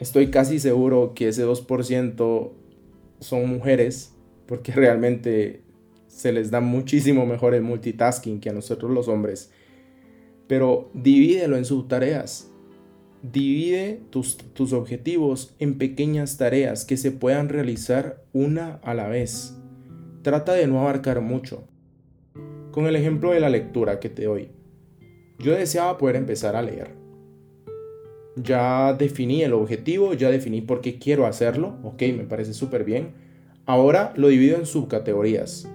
Estoy 0.00 0.30
casi 0.30 0.58
seguro 0.58 1.12
que 1.14 1.28
ese 1.28 1.46
2% 1.46 2.50
son 3.20 3.48
mujeres, 3.48 4.14
porque 4.46 4.72
realmente 4.74 5.62
se 6.08 6.32
les 6.32 6.50
da 6.50 6.60
muchísimo 6.60 7.26
mejor 7.26 7.54
el 7.54 7.62
multitasking 7.62 8.40
que 8.40 8.50
a 8.50 8.52
nosotros 8.52 8.90
los 8.90 9.08
hombres. 9.08 9.50
Pero 10.46 10.90
divídelo 10.94 11.56
en 11.56 11.64
sus 11.64 11.88
tareas. 11.88 12.50
Divide 13.32 14.02
tus, 14.10 14.36
tus 14.36 14.74
objetivos 14.74 15.54
en 15.58 15.78
pequeñas 15.78 16.36
tareas 16.36 16.84
que 16.84 16.98
se 16.98 17.10
puedan 17.10 17.48
realizar 17.48 18.22
una 18.34 18.80
a 18.82 18.92
la 18.92 19.08
vez. 19.08 19.56
Trata 20.20 20.52
de 20.52 20.66
no 20.66 20.78
abarcar 20.80 21.22
mucho. 21.22 21.66
Con 22.70 22.84
el 22.84 22.96
ejemplo 22.96 23.30
de 23.30 23.40
la 23.40 23.48
lectura 23.48 23.98
que 23.98 24.10
te 24.10 24.24
doy. 24.24 24.50
Yo 25.38 25.54
deseaba 25.54 25.96
poder 25.96 26.16
empezar 26.16 26.54
a 26.54 26.60
leer. 26.60 26.90
Ya 28.36 28.92
definí 28.92 29.42
el 29.42 29.54
objetivo, 29.54 30.12
ya 30.12 30.30
definí 30.30 30.60
por 30.60 30.82
qué 30.82 30.98
quiero 30.98 31.24
hacerlo. 31.24 31.78
Ok, 31.82 32.02
me 32.14 32.24
parece 32.24 32.52
súper 32.52 32.84
bien. 32.84 33.14
Ahora 33.64 34.12
lo 34.16 34.28
divido 34.28 34.58
en 34.58 34.66
subcategorías. 34.66 35.66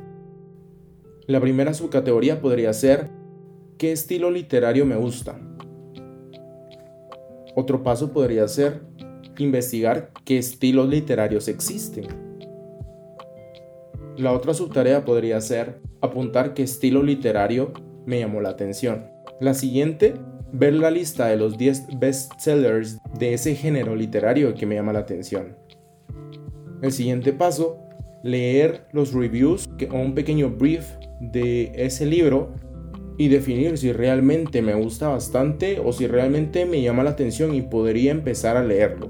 La 1.25 1.41
primera 1.41 1.73
subcategoría 1.73 2.41
podría 2.41 2.73
ser 2.73 3.09
¿qué 3.79 3.91
estilo 3.91 4.29
literario 4.29 4.85
me 4.85 4.97
gusta? 4.97 5.39
Otro 7.55 7.83
paso 7.83 8.11
podría 8.11 8.47
ser 8.47 8.81
investigar 9.37 10.11
qué 10.25 10.37
estilos 10.37 10.89
literarios 10.89 11.47
existen. 11.47 12.07
La 14.17 14.33
otra 14.33 14.53
subtarea 14.53 15.05
podría 15.05 15.39
ser 15.39 15.79
apuntar 16.01 16.53
qué 16.53 16.63
estilo 16.63 17.03
literario 17.03 17.73
me 18.05 18.19
llamó 18.19 18.41
la 18.41 18.49
atención. 18.49 19.07
La 19.39 19.53
siguiente, 19.53 20.15
ver 20.51 20.73
la 20.73 20.91
lista 20.91 21.27
de 21.27 21.37
los 21.37 21.57
10 21.57 21.99
bestsellers 21.99 22.97
de 23.17 23.33
ese 23.33 23.55
género 23.55 23.95
literario 23.95 24.53
que 24.55 24.65
me 24.65 24.75
llama 24.75 24.93
la 24.93 24.99
atención. 24.99 25.55
El 26.81 26.91
siguiente 26.91 27.33
paso, 27.33 27.77
leer 28.23 28.87
los 28.91 29.13
reviews 29.13 29.69
o 29.89 29.95
un 29.95 30.13
pequeño 30.13 30.49
brief 30.49 30.85
de 31.21 31.71
ese 31.75 32.05
libro 32.05 32.53
y 33.19 33.27
definir 33.27 33.77
si 33.77 33.91
realmente 33.91 34.61
me 34.61 34.73
gusta 34.75 35.09
bastante 35.09 35.81
o 35.83 35.91
si 35.91 36.07
realmente 36.07 36.65
me 36.65 36.81
llama 36.81 37.03
la 37.03 37.09
atención 37.09 37.53
y 37.53 37.61
podría 37.61 38.11
empezar 38.11 38.55
a 38.55 38.63
leerlo. 38.63 39.09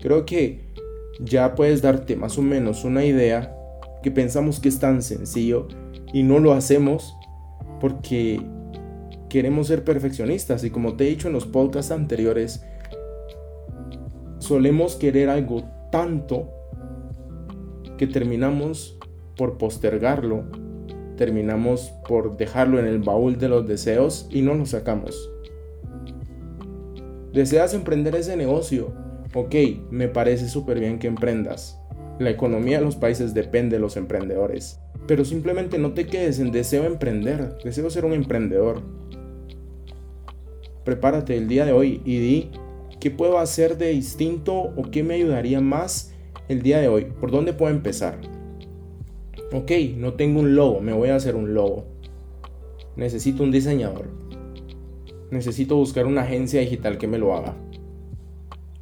Creo 0.00 0.24
que 0.24 0.72
ya 1.20 1.54
puedes 1.54 1.82
darte 1.82 2.16
más 2.16 2.38
o 2.38 2.42
menos 2.42 2.84
una 2.84 3.04
idea 3.04 3.54
que 4.02 4.10
pensamos 4.10 4.60
que 4.60 4.70
es 4.70 4.80
tan 4.80 5.02
sencillo 5.02 5.68
y 6.10 6.22
no 6.22 6.38
lo 6.38 6.54
hacemos 6.54 7.14
porque 7.82 8.40
queremos 9.28 9.66
ser 9.66 9.84
perfeccionistas 9.84 10.64
y 10.64 10.70
como 10.70 10.94
te 10.94 11.04
he 11.04 11.10
dicho 11.10 11.28
en 11.28 11.34
los 11.34 11.44
podcasts 11.44 11.92
anteriores, 11.92 12.64
solemos 14.38 14.96
querer 14.96 15.28
algo 15.28 15.64
tanto 15.92 16.48
que 17.98 18.06
terminamos 18.06 18.98
por 19.36 19.58
postergarlo 19.58 20.63
terminamos 21.16 21.92
por 22.08 22.36
dejarlo 22.36 22.78
en 22.78 22.86
el 22.86 22.98
baúl 22.98 23.38
de 23.38 23.48
los 23.48 23.66
deseos 23.66 24.28
y 24.30 24.42
no 24.42 24.54
lo 24.54 24.66
sacamos. 24.66 25.30
¿Deseas 27.32 27.74
emprender 27.74 28.14
ese 28.14 28.36
negocio? 28.36 28.92
Ok, 29.34 29.54
me 29.90 30.08
parece 30.08 30.48
súper 30.48 30.78
bien 30.78 30.98
que 30.98 31.08
emprendas. 31.08 31.80
La 32.20 32.30
economía 32.30 32.78
de 32.78 32.84
los 32.84 32.94
países 32.94 33.34
depende 33.34 33.76
de 33.76 33.80
los 33.80 33.96
emprendedores. 33.96 34.78
Pero 35.08 35.24
simplemente 35.24 35.78
no 35.78 35.92
te 35.92 36.06
quedes 36.06 36.38
en 36.38 36.52
deseo 36.52 36.84
emprender, 36.84 37.58
deseo 37.64 37.90
ser 37.90 38.04
un 38.04 38.12
emprendedor. 38.12 38.82
Prepárate 40.84 41.36
el 41.36 41.48
día 41.48 41.64
de 41.64 41.72
hoy 41.72 42.00
y 42.04 42.18
di 42.18 42.50
qué 43.00 43.10
puedo 43.10 43.38
hacer 43.38 43.76
de 43.76 43.88
distinto 43.88 44.54
o 44.54 44.90
qué 44.90 45.02
me 45.02 45.14
ayudaría 45.14 45.60
más 45.60 46.14
el 46.48 46.62
día 46.62 46.78
de 46.78 46.88
hoy. 46.88 47.06
¿Por 47.20 47.30
dónde 47.30 47.52
puedo 47.52 47.74
empezar? 47.74 48.33
Ok, 49.52 49.70
no 49.96 50.14
tengo 50.14 50.40
un 50.40 50.54
logo, 50.54 50.80
me 50.80 50.92
voy 50.92 51.10
a 51.10 51.16
hacer 51.16 51.36
un 51.36 51.54
logo. 51.54 51.84
Necesito 52.96 53.42
un 53.42 53.50
diseñador. 53.50 54.08
Necesito 55.30 55.76
buscar 55.76 56.06
una 56.06 56.22
agencia 56.22 56.60
digital 56.60 56.98
que 56.98 57.08
me 57.08 57.18
lo 57.18 57.34
haga. 57.34 57.56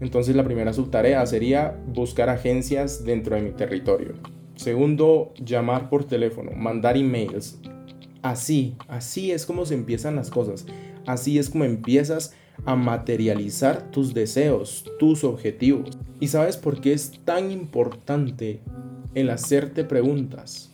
Entonces 0.00 0.34
la 0.34 0.44
primera 0.44 0.72
subtarea 0.72 1.24
sería 1.26 1.78
buscar 1.86 2.28
agencias 2.28 3.04
dentro 3.04 3.36
de 3.36 3.42
mi 3.42 3.50
territorio. 3.52 4.14
Segundo, 4.56 5.32
llamar 5.42 5.88
por 5.88 6.04
teléfono, 6.04 6.52
mandar 6.52 6.96
emails. 6.96 7.58
Así, 8.20 8.76
así 8.88 9.30
es 9.30 9.46
como 9.46 9.64
se 9.64 9.74
empiezan 9.74 10.16
las 10.16 10.30
cosas. 10.30 10.66
Así 11.06 11.38
es 11.38 11.50
como 11.50 11.64
empiezas 11.64 12.34
a 12.64 12.76
materializar 12.76 13.90
tus 13.90 14.14
deseos, 14.14 14.84
tus 14.98 15.24
objetivos. 15.24 15.98
¿Y 16.20 16.28
sabes 16.28 16.56
por 16.56 16.80
qué 16.80 16.92
es 16.92 17.20
tan 17.24 17.50
importante 17.50 18.60
el 19.14 19.30
hacerte 19.30 19.84
preguntas. 19.84 20.70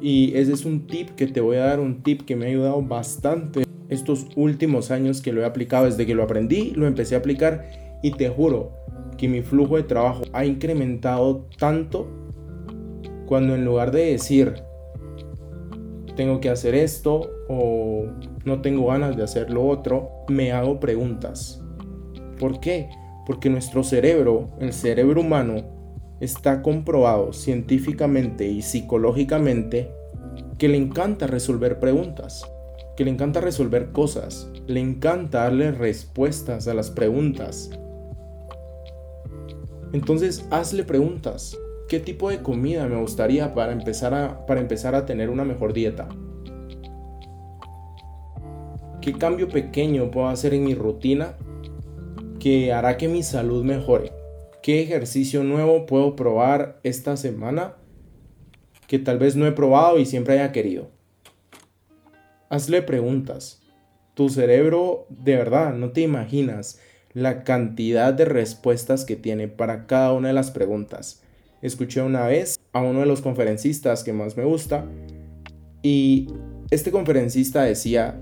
Y 0.00 0.36
ese 0.36 0.52
es 0.52 0.64
un 0.64 0.86
tip 0.86 1.10
que 1.10 1.26
te 1.26 1.40
voy 1.40 1.56
a 1.56 1.64
dar, 1.64 1.80
un 1.80 2.02
tip 2.02 2.22
que 2.22 2.36
me 2.36 2.46
ha 2.46 2.48
ayudado 2.48 2.82
bastante 2.82 3.64
estos 3.88 4.26
últimos 4.36 4.90
años 4.90 5.20
que 5.20 5.32
lo 5.32 5.42
he 5.42 5.44
aplicado. 5.44 5.86
Desde 5.86 6.06
que 6.06 6.14
lo 6.14 6.22
aprendí, 6.22 6.72
lo 6.72 6.86
empecé 6.86 7.14
a 7.14 7.18
aplicar 7.18 7.68
y 8.02 8.12
te 8.12 8.28
juro 8.28 8.72
que 9.16 9.28
mi 9.28 9.42
flujo 9.42 9.76
de 9.76 9.82
trabajo 9.82 10.22
ha 10.32 10.44
incrementado 10.44 11.46
tanto 11.58 12.08
cuando 13.26 13.54
en 13.54 13.64
lugar 13.64 13.90
de 13.90 14.12
decir 14.12 14.54
tengo 16.16 16.40
que 16.40 16.48
hacer 16.48 16.74
esto 16.74 17.30
o 17.48 18.06
no 18.44 18.60
tengo 18.60 18.86
ganas 18.86 19.16
de 19.16 19.22
hacer 19.22 19.50
lo 19.50 19.66
otro, 19.66 20.10
me 20.28 20.52
hago 20.52 20.80
preguntas. 20.80 21.62
¿Por 22.40 22.60
qué? 22.60 22.88
Porque 23.26 23.50
nuestro 23.50 23.84
cerebro, 23.84 24.48
el 24.58 24.72
cerebro 24.72 25.20
humano, 25.20 25.77
está 26.20 26.62
comprobado 26.62 27.32
científicamente 27.32 28.46
y 28.46 28.62
psicológicamente 28.62 29.90
que 30.58 30.68
le 30.68 30.76
encanta 30.76 31.26
resolver 31.26 31.78
preguntas, 31.78 32.50
que 32.96 33.04
le 33.04 33.10
encanta 33.10 33.40
resolver 33.40 33.92
cosas, 33.92 34.50
le 34.66 34.80
encanta 34.80 35.44
darle 35.44 35.70
respuestas 35.70 36.66
a 36.66 36.74
las 36.74 36.90
preguntas. 36.90 37.70
Entonces, 39.92 40.46
hazle 40.50 40.84
preguntas. 40.84 41.56
¿Qué 41.88 42.00
tipo 42.00 42.28
de 42.28 42.42
comida 42.42 42.86
me 42.86 43.00
gustaría 43.00 43.54
para 43.54 43.72
empezar 43.72 44.12
a, 44.12 44.44
para 44.46 44.60
empezar 44.60 44.94
a 44.94 45.06
tener 45.06 45.30
una 45.30 45.44
mejor 45.44 45.72
dieta? 45.72 46.08
¿Qué 49.00 49.14
cambio 49.14 49.48
pequeño 49.48 50.10
puedo 50.10 50.28
hacer 50.28 50.52
en 50.52 50.64
mi 50.64 50.74
rutina 50.74 51.36
que 52.40 52.72
hará 52.74 52.98
que 52.98 53.08
mi 53.08 53.22
salud 53.22 53.64
mejore? 53.64 54.17
¿Qué 54.62 54.82
ejercicio 54.82 55.44
nuevo 55.44 55.86
puedo 55.86 56.16
probar 56.16 56.80
esta 56.82 57.16
semana 57.16 57.76
que 58.86 58.98
tal 58.98 59.18
vez 59.18 59.36
no 59.36 59.46
he 59.46 59.52
probado 59.52 59.98
y 59.98 60.06
siempre 60.06 60.34
haya 60.34 60.52
querido? 60.52 60.90
Hazle 62.50 62.82
preguntas. 62.82 63.62
Tu 64.14 64.28
cerebro, 64.28 65.06
de 65.10 65.36
verdad, 65.36 65.74
no 65.74 65.92
te 65.92 66.00
imaginas 66.00 66.80
la 67.14 67.44
cantidad 67.44 68.12
de 68.12 68.24
respuestas 68.24 69.04
que 69.04 69.16
tiene 69.16 69.48
para 69.48 69.86
cada 69.86 70.12
una 70.12 70.28
de 70.28 70.34
las 70.34 70.50
preguntas. 70.50 71.22
Escuché 71.62 72.02
una 72.02 72.26
vez 72.26 72.58
a 72.72 72.80
uno 72.80 73.00
de 73.00 73.06
los 73.06 73.20
conferencistas 73.20 74.02
que 74.04 74.12
más 74.12 74.36
me 74.36 74.44
gusta 74.44 74.86
y 75.82 76.28
Este 76.70 76.90
conferencista 76.90 77.62
decía, 77.62 78.20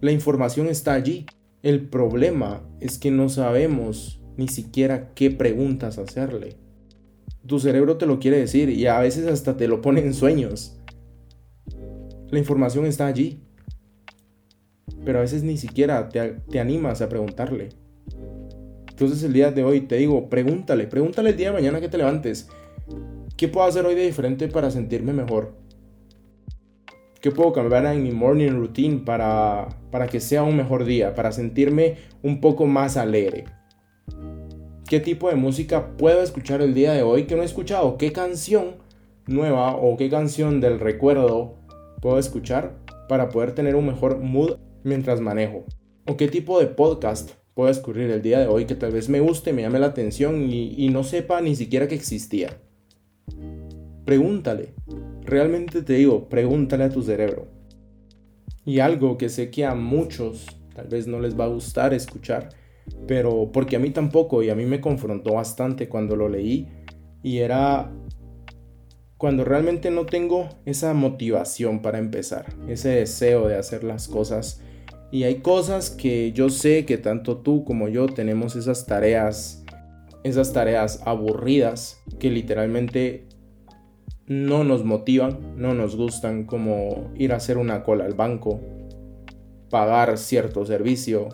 la 0.00 0.10
información 0.10 0.66
está 0.66 0.94
allí. 0.94 1.26
El 1.62 1.88
problema 1.88 2.68
es 2.80 2.98
que 2.98 3.12
no 3.12 3.28
sabemos 3.28 4.19
ni 4.40 4.48
siquiera 4.48 5.10
qué 5.14 5.30
preguntas 5.30 5.98
hacerle. 5.98 6.56
Tu 7.46 7.60
cerebro 7.60 7.98
te 7.98 8.06
lo 8.06 8.18
quiere 8.18 8.38
decir 8.38 8.70
y 8.70 8.86
a 8.86 8.98
veces 8.98 9.26
hasta 9.26 9.58
te 9.58 9.68
lo 9.68 9.82
pone 9.82 10.00
en 10.00 10.14
sueños. 10.14 10.80
La 12.30 12.38
información 12.38 12.86
está 12.86 13.06
allí. 13.06 13.42
Pero 15.04 15.18
a 15.18 15.20
veces 15.20 15.42
ni 15.42 15.58
siquiera 15.58 16.08
te, 16.08 16.36
te 16.50 16.58
animas 16.58 17.02
a 17.02 17.10
preguntarle. 17.10 17.68
Entonces 18.88 19.22
el 19.24 19.34
día 19.34 19.50
de 19.50 19.62
hoy 19.62 19.82
te 19.82 19.96
digo, 19.96 20.30
pregúntale, 20.30 20.86
pregúntale 20.86 21.30
el 21.30 21.36
día 21.36 21.48
de 21.48 21.54
mañana 21.56 21.78
que 21.78 21.90
te 21.90 21.98
levantes. 21.98 22.48
¿Qué 23.36 23.46
puedo 23.46 23.66
hacer 23.66 23.84
hoy 23.84 23.94
de 23.94 24.06
diferente 24.06 24.48
para 24.48 24.70
sentirme 24.70 25.12
mejor? 25.12 25.52
¿Qué 27.20 27.30
puedo 27.30 27.52
cambiar 27.52 27.84
en 27.84 28.02
mi 28.02 28.10
morning 28.10 28.52
routine 28.52 29.00
para, 29.04 29.68
para 29.90 30.06
que 30.06 30.18
sea 30.18 30.44
un 30.44 30.56
mejor 30.56 30.86
día, 30.86 31.14
para 31.14 31.30
sentirme 31.30 31.96
un 32.22 32.40
poco 32.40 32.66
más 32.66 32.96
alegre? 32.96 33.44
¿Qué 34.90 34.98
tipo 34.98 35.28
de 35.28 35.36
música 35.36 35.96
puedo 35.96 36.20
escuchar 36.20 36.62
el 36.62 36.74
día 36.74 36.92
de 36.92 37.04
hoy 37.04 37.28
que 37.28 37.36
no 37.36 37.42
he 37.42 37.44
escuchado? 37.44 37.96
¿Qué 37.96 38.10
canción 38.10 38.78
nueva 39.28 39.76
o 39.76 39.96
qué 39.96 40.10
canción 40.10 40.60
del 40.60 40.80
recuerdo 40.80 41.54
puedo 42.02 42.18
escuchar 42.18 42.76
para 43.08 43.28
poder 43.28 43.52
tener 43.52 43.76
un 43.76 43.86
mejor 43.86 44.18
mood 44.18 44.56
mientras 44.82 45.20
manejo? 45.20 45.64
¿O 46.08 46.16
qué 46.16 46.26
tipo 46.26 46.58
de 46.58 46.66
podcast 46.66 47.30
puedo 47.54 47.68
descubrir 47.68 48.10
el 48.10 48.20
día 48.20 48.40
de 48.40 48.48
hoy 48.48 48.64
que 48.64 48.74
tal 48.74 48.90
vez 48.90 49.08
me 49.08 49.20
guste, 49.20 49.52
me 49.52 49.62
llame 49.62 49.78
la 49.78 49.86
atención 49.86 50.50
y, 50.50 50.88
no 50.88 51.04
sepa 51.04 51.40
ni 51.40 51.54
siquiera 51.54 51.86
que 51.86 51.94
existía. 51.94 52.60
Pregúntale, 54.04 54.74
realmente 55.22 55.82
te 55.82 55.92
digo, 55.92 56.28
pregúntale 56.28 56.82
a 56.82 56.90
tu 56.90 57.04
cerebro. 57.04 57.46
Y 58.64 58.80
algo 58.80 59.18
que 59.18 59.28
sé 59.28 59.52
que 59.52 59.64
a 59.64 59.76
muchos 59.76 60.46
tal 60.74 60.88
vez 60.88 61.06
no 61.06 61.20
les 61.20 61.38
va 61.38 61.44
a 61.44 61.48
gustar 61.48 61.94
escuchar, 61.94 62.48
pero 63.06 63.50
porque 63.52 63.76
a 63.76 63.78
mí 63.78 63.90
tampoco 63.90 64.42
y 64.42 64.50
a 64.50 64.54
mí 64.54 64.64
me 64.66 64.80
confrontó 64.80 65.34
bastante 65.34 65.88
cuando 65.88 66.16
lo 66.16 66.28
leí 66.28 66.68
y 67.22 67.38
era 67.38 67.90
cuando 69.20 69.44
realmente 69.44 69.90
no 69.90 70.06
tengo 70.06 70.48
esa 70.64 70.94
motivación 70.94 71.82
para 71.82 71.98
empezar, 71.98 72.46
ese 72.68 72.88
deseo 72.88 73.48
de 73.48 73.56
hacer 73.56 73.84
las 73.84 74.08
cosas. 74.08 74.62
Y 75.12 75.24
hay 75.24 75.40
cosas 75.42 75.90
que 75.90 76.32
yo 76.32 76.48
sé 76.48 76.86
que 76.86 76.96
tanto 76.96 77.36
tú 77.36 77.64
como 77.64 77.88
yo 77.88 78.06
tenemos 78.06 78.56
esas 78.56 78.86
tareas, 78.86 79.62
esas 80.24 80.54
tareas 80.54 81.02
aburridas 81.04 82.00
que 82.18 82.30
literalmente 82.30 83.26
no 84.26 84.64
nos 84.64 84.84
motivan, 84.84 85.54
no 85.56 85.74
nos 85.74 85.96
gustan, 85.96 86.46
como 86.46 87.10
ir 87.14 87.34
a 87.34 87.36
hacer 87.36 87.58
una 87.58 87.82
cola 87.82 88.06
al 88.06 88.14
banco, 88.14 88.60
pagar 89.68 90.16
cierto 90.16 90.64
servicio, 90.64 91.28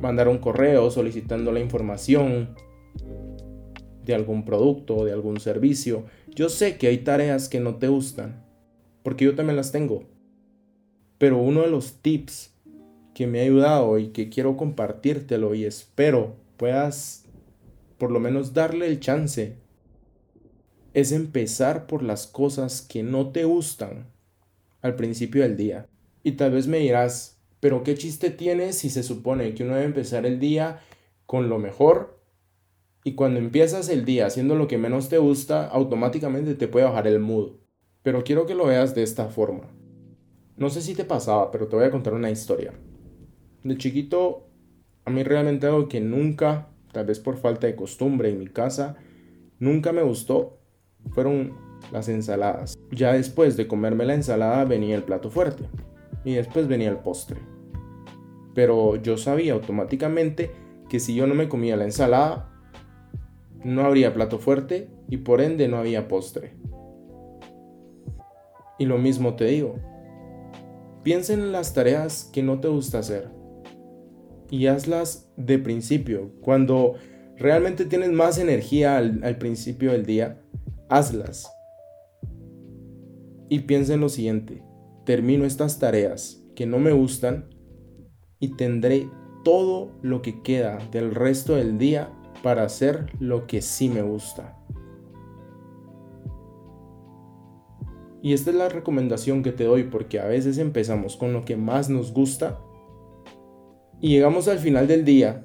mandar 0.00 0.28
un 0.28 0.38
correo 0.38 0.90
solicitando 0.90 1.52
la 1.52 1.60
información 1.60 2.54
de 4.04 4.14
algún 4.14 4.44
producto, 4.44 5.04
de 5.04 5.12
algún 5.12 5.38
servicio. 5.40 6.04
Yo 6.34 6.48
sé 6.48 6.78
que 6.78 6.88
hay 6.88 6.98
tareas 6.98 7.48
que 7.48 7.60
no 7.60 7.76
te 7.76 7.88
gustan, 7.88 8.44
porque 9.02 9.24
yo 9.24 9.34
también 9.34 9.56
las 9.56 9.72
tengo. 9.72 10.04
Pero 11.18 11.38
uno 11.38 11.62
de 11.62 11.70
los 11.70 12.00
tips 12.00 12.54
que 13.14 13.26
me 13.26 13.40
ha 13.40 13.42
ayudado 13.42 13.98
y 13.98 14.08
que 14.08 14.28
quiero 14.28 14.56
compartírtelo 14.56 15.54
y 15.54 15.64
espero 15.64 16.36
puedas 16.56 17.24
por 17.98 18.12
lo 18.12 18.20
menos 18.20 18.54
darle 18.54 18.86
el 18.86 19.00
chance 19.00 19.56
es 20.94 21.12
empezar 21.12 21.86
por 21.86 22.02
las 22.02 22.26
cosas 22.26 22.80
que 22.80 23.02
no 23.02 23.30
te 23.30 23.44
gustan 23.44 24.06
al 24.80 24.94
principio 24.94 25.42
del 25.42 25.56
día. 25.56 25.86
Y 26.22 26.32
tal 26.32 26.52
vez 26.52 26.66
me 26.66 26.78
dirás, 26.78 27.37
pero 27.60 27.82
¿qué 27.82 27.94
chiste 27.94 28.30
tiene 28.30 28.72
si 28.72 28.90
se 28.90 29.02
supone 29.02 29.54
que 29.54 29.64
uno 29.64 29.74
debe 29.74 29.86
empezar 29.86 30.26
el 30.26 30.38
día 30.38 30.80
con 31.26 31.48
lo 31.48 31.58
mejor? 31.58 32.20
Y 33.04 33.14
cuando 33.14 33.40
empiezas 33.40 33.88
el 33.88 34.04
día 34.04 34.26
haciendo 34.26 34.54
lo 34.54 34.68
que 34.68 34.78
menos 34.78 35.08
te 35.08 35.18
gusta, 35.18 35.66
automáticamente 35.66 36.54
te 36.54 36.68
puede 36.68 36.86
bajar 36.86 37.06
el 37.06 37.20
mood. 37.20 37.52
Pero 38.02 38.24
quiero 38.24 38.46
que 38.46 38.54
lo 38.54 38.66
veas 38.66 38.94
de 38.94 39.02
esta 39.02 39.26
forma. 39.26 39.70
No 40.56 40.70
sé 40.70 40.82
si 40.82 40.94
te 40.94 41.04
pasaba, 41.04 41.50
pero 41.50 41.68
te 41.68 41.76
voy 41.76 41.84
a 41.84 41.90
contar 41.90 42.14
una 42.14 42.30
historia 42.30 42.72
de 43.68 43.76
chiquito, 43.76 44.48
a 45.04 45.10
mí 45.10 45.22
realmente 45.22 45.66
algo 45.66 45.88
que 45.88 46.00
nunca, 46.00 46.68
tal 46.92 47.06
vez 47.06 47.18
por 47.20 47.36
falta 47.36 47.66
de 47.66 47.76
costumbre 47.76 48.30
en 48.30 48.38
mi 48.38 48.46
casa, 48.46 48.96
nunca 49.58 49.92
me 49.92 50.02
gustó, 50.02 50.58
fueron 51.10 51.52
las 51.92 52.08
ensaladas. 52.08 52.76
Ya 52.90 53.12
después 53.12 53.56
de 53.56 53.68
comerme 53.68 54.04
la 54.04 54.14
ensalada 54.14 54.64
venía 54.64 54.96
el 54.96 55.04
plato 55.04 55.30
fuerte 55.30 55.64
y 56.24 56.34
después 56.34 56.68
venía 56.68 56.88
el 56.88 56.98
postre. 56.98 57.40
Pero 58.58 58.96
yo 58.96 59.16
sabía 59.16 59.52
automáticamente 59.52 60.50
que 60.88 60.98
si 60.98 61.14
yo 61.14 61.28
no 61.28 61.36
me 61.36 61.48
comía 61.48 61.76
la 61.76 61.84
ensalada, 61.84 62.50
no 63.62 63.82
habría 63.82 64.12
plato 64.12 64.40
fuerte 64.40 64.88
y 65.08 65.18
por 65.18 65.40
ende 65.40 65.68
no 65.68 65.76
había 65.76 66.08
postre. 66.08 66.56
Y 68.76 68.86
lo 68.86 68.98
mismo 68.98 69.36
te 69.36 69.44
digo. 69.44 69.76
Piensa 71.04 71.34
en 71.34 71.52
las 71.52 71.72
tareas 71.72 72.28
que 72.32 72.42
no 72.42 72.58
te 72.58 72.66
gusta 72.66 72.98
hacer 72.98 73.30
y 74.50 74.66
hazlas 74.66 75.30
de 75.36 75.60
principio. 75.60 76.32
Cuando 76.40 76.94
realmente 77.36 77.84
tienes 77.84 78.10
más 78.10 78.38
energía 78.38 78.96
al, 78.96 79.38
principio 79.38 79.92
del 79.92 80.04
día, 80.04 80.42
hazlas. 80.88 81.48
Y 83.48 83.60
piensa 83.60 83.94
en 83.94 84.00
lo 84.00 84.08
siguiente, 84.08 84.64
termino 85.06 85.44
estas 85.44 85.78
tareas 85.78 86.42
que 86.56 86.66
no 86.66 86.80
me 86.80 86.90
gustan 86.90 87.56
y 88.40 88.56
tendré 88.56 89.08
todo 89.44 89.90
lo 90.02 90.22
que 90.22 90.42
queda 90.42 90.78
del 90.90 91.14
resto 91.14 91.54
del 91.54 91.78
día 91.78 92.10
para 92.42 92.64
hacer 92.64 93.12
lo 93.18 93.46
que 93.46 93.62
sí 93.62 93.88
me 93.88 94.02
gusta. 94.02 94.56
Y 98.22 98.32
esta 98.32 98.50
es 98.50 98.56
la 98.56 98.68
recomendación 98.68 99.42
que 99.42 99.52
te 99.52 99.64
doy 99.64 99.84
porque 99.84 100.20
a 100.20 100.26
veces 100.26 100.58
empezamos 100.58 101.16
con 101.16 101.32
lo 101.32 101.44
que 101.44 101.56
más 101.56 101.88
nos 101.88 102.12
gusta 102.12 102.60
y 104.00 104.10
llegamos 104.10 104.46
al 104.48 104.58
final 104.58 104.86
del 104.86 105.04
día 105.04 105.44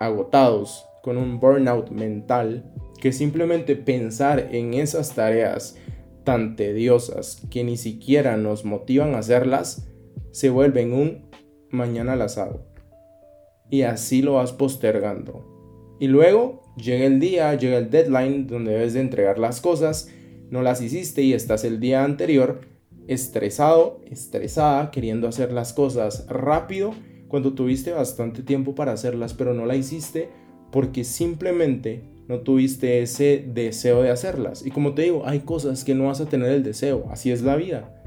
agotados, 0.00 0.84
con 1.02 1.16
un 1.16 1.38
burnout 1.38 1.90
mental, 1.90 2.72
que 3.00 3.12
simplemente 3.12 3.76
pensar 3.76 4.48
en 4.52 4.74
esas 4.74 5.14
tareas 5.14 5.76
tan 6.24 6.56
tediosas 6.56 7.42
que 7.50 7.62
ni 7.64 7.76
siquiera 7.76 8.36
nos 8.36 8.64
motivan 8.64 9.14
a 9.14 9.18
hacerlas, 9.18 9.88
se 10.32 10.50
vuelven 10.50 10.92
un 10.92 11.31
mañana 11.72 12.14
las 12.14 12.38
hago. 12.38 12.60
Y 13.70 13.82
así 13.82 14.22
lo 14.22 14.34
vas 14.34 14.52
postergando. 14.52 15.96
Y 15.98 16.08
luego 16.08 16.62
llega 16.76 17.06
el 17.06 17.20
día, 17.20 17.54
llega 17.54 17.78
el 17.78 17.90
deadline 17.90 18.46
donde 18.46 18.72
debes 18.72 18.94
de 18.94 19.00
entregar 19.00 19.38
las 19.38 19.60
cosas, 19.60 20.10
no 20.50 20.62
las 20.62 20.80
hiciste 20.82 21.22
y 21.22 21.32
estás 21.32 21.64
el 21.64 21.80
día 21.80 22.04
anterior 22.04 22.60
estresado, 23.08 24.00
estresada, 24.10 24.90
queriendo 24.90 25.28
hacer 25.28 25.52
las 25.52 25.72
cosas 25.72 26.26
rápido 26.28 26.92
cuando 27.28 27.54
tuviste 27.54 27.92
bastante 27.92 28.42
tiempo 28.42 28.74
para 28.74 28.92
hacerlas, 28.92 29.34
pero 29.34 29.54
no 29.54 29.66
la 29.66 29.76
hiciste 29.76 30.28
porque 30.70 31.04
simplemente 31.04 32.02
no 32.28 32.40
tuviste 32.40 33.02
ese 33.02 33.44
deseo 33.46 34.02
de 34.02 34.10
hacerlas. 34.10 34.64
Y 34.64 34.70
como 34.70 34.94
te 34.94 35.02
digo, 35.02 35.22
hay 35.26 35.40
cosas 35.40 35.84
que 35.84 35.94
no 35.94 36.06
vas 36.06 36.20
a 36.20 36.26
tener 36.26 36.50
el 36.50 36.62
deseo, 36.62 37.06
así 37.10 37.30
es 37.30 37.42
la 37.42 37.56
vida, 37.56 38.02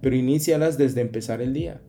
pero 0.00 0.16
inícialas 0.16 0.78
desde 0.78 1.00
empezar 1.00 1.40
el 1.40 1.52
día. 1.52 1.80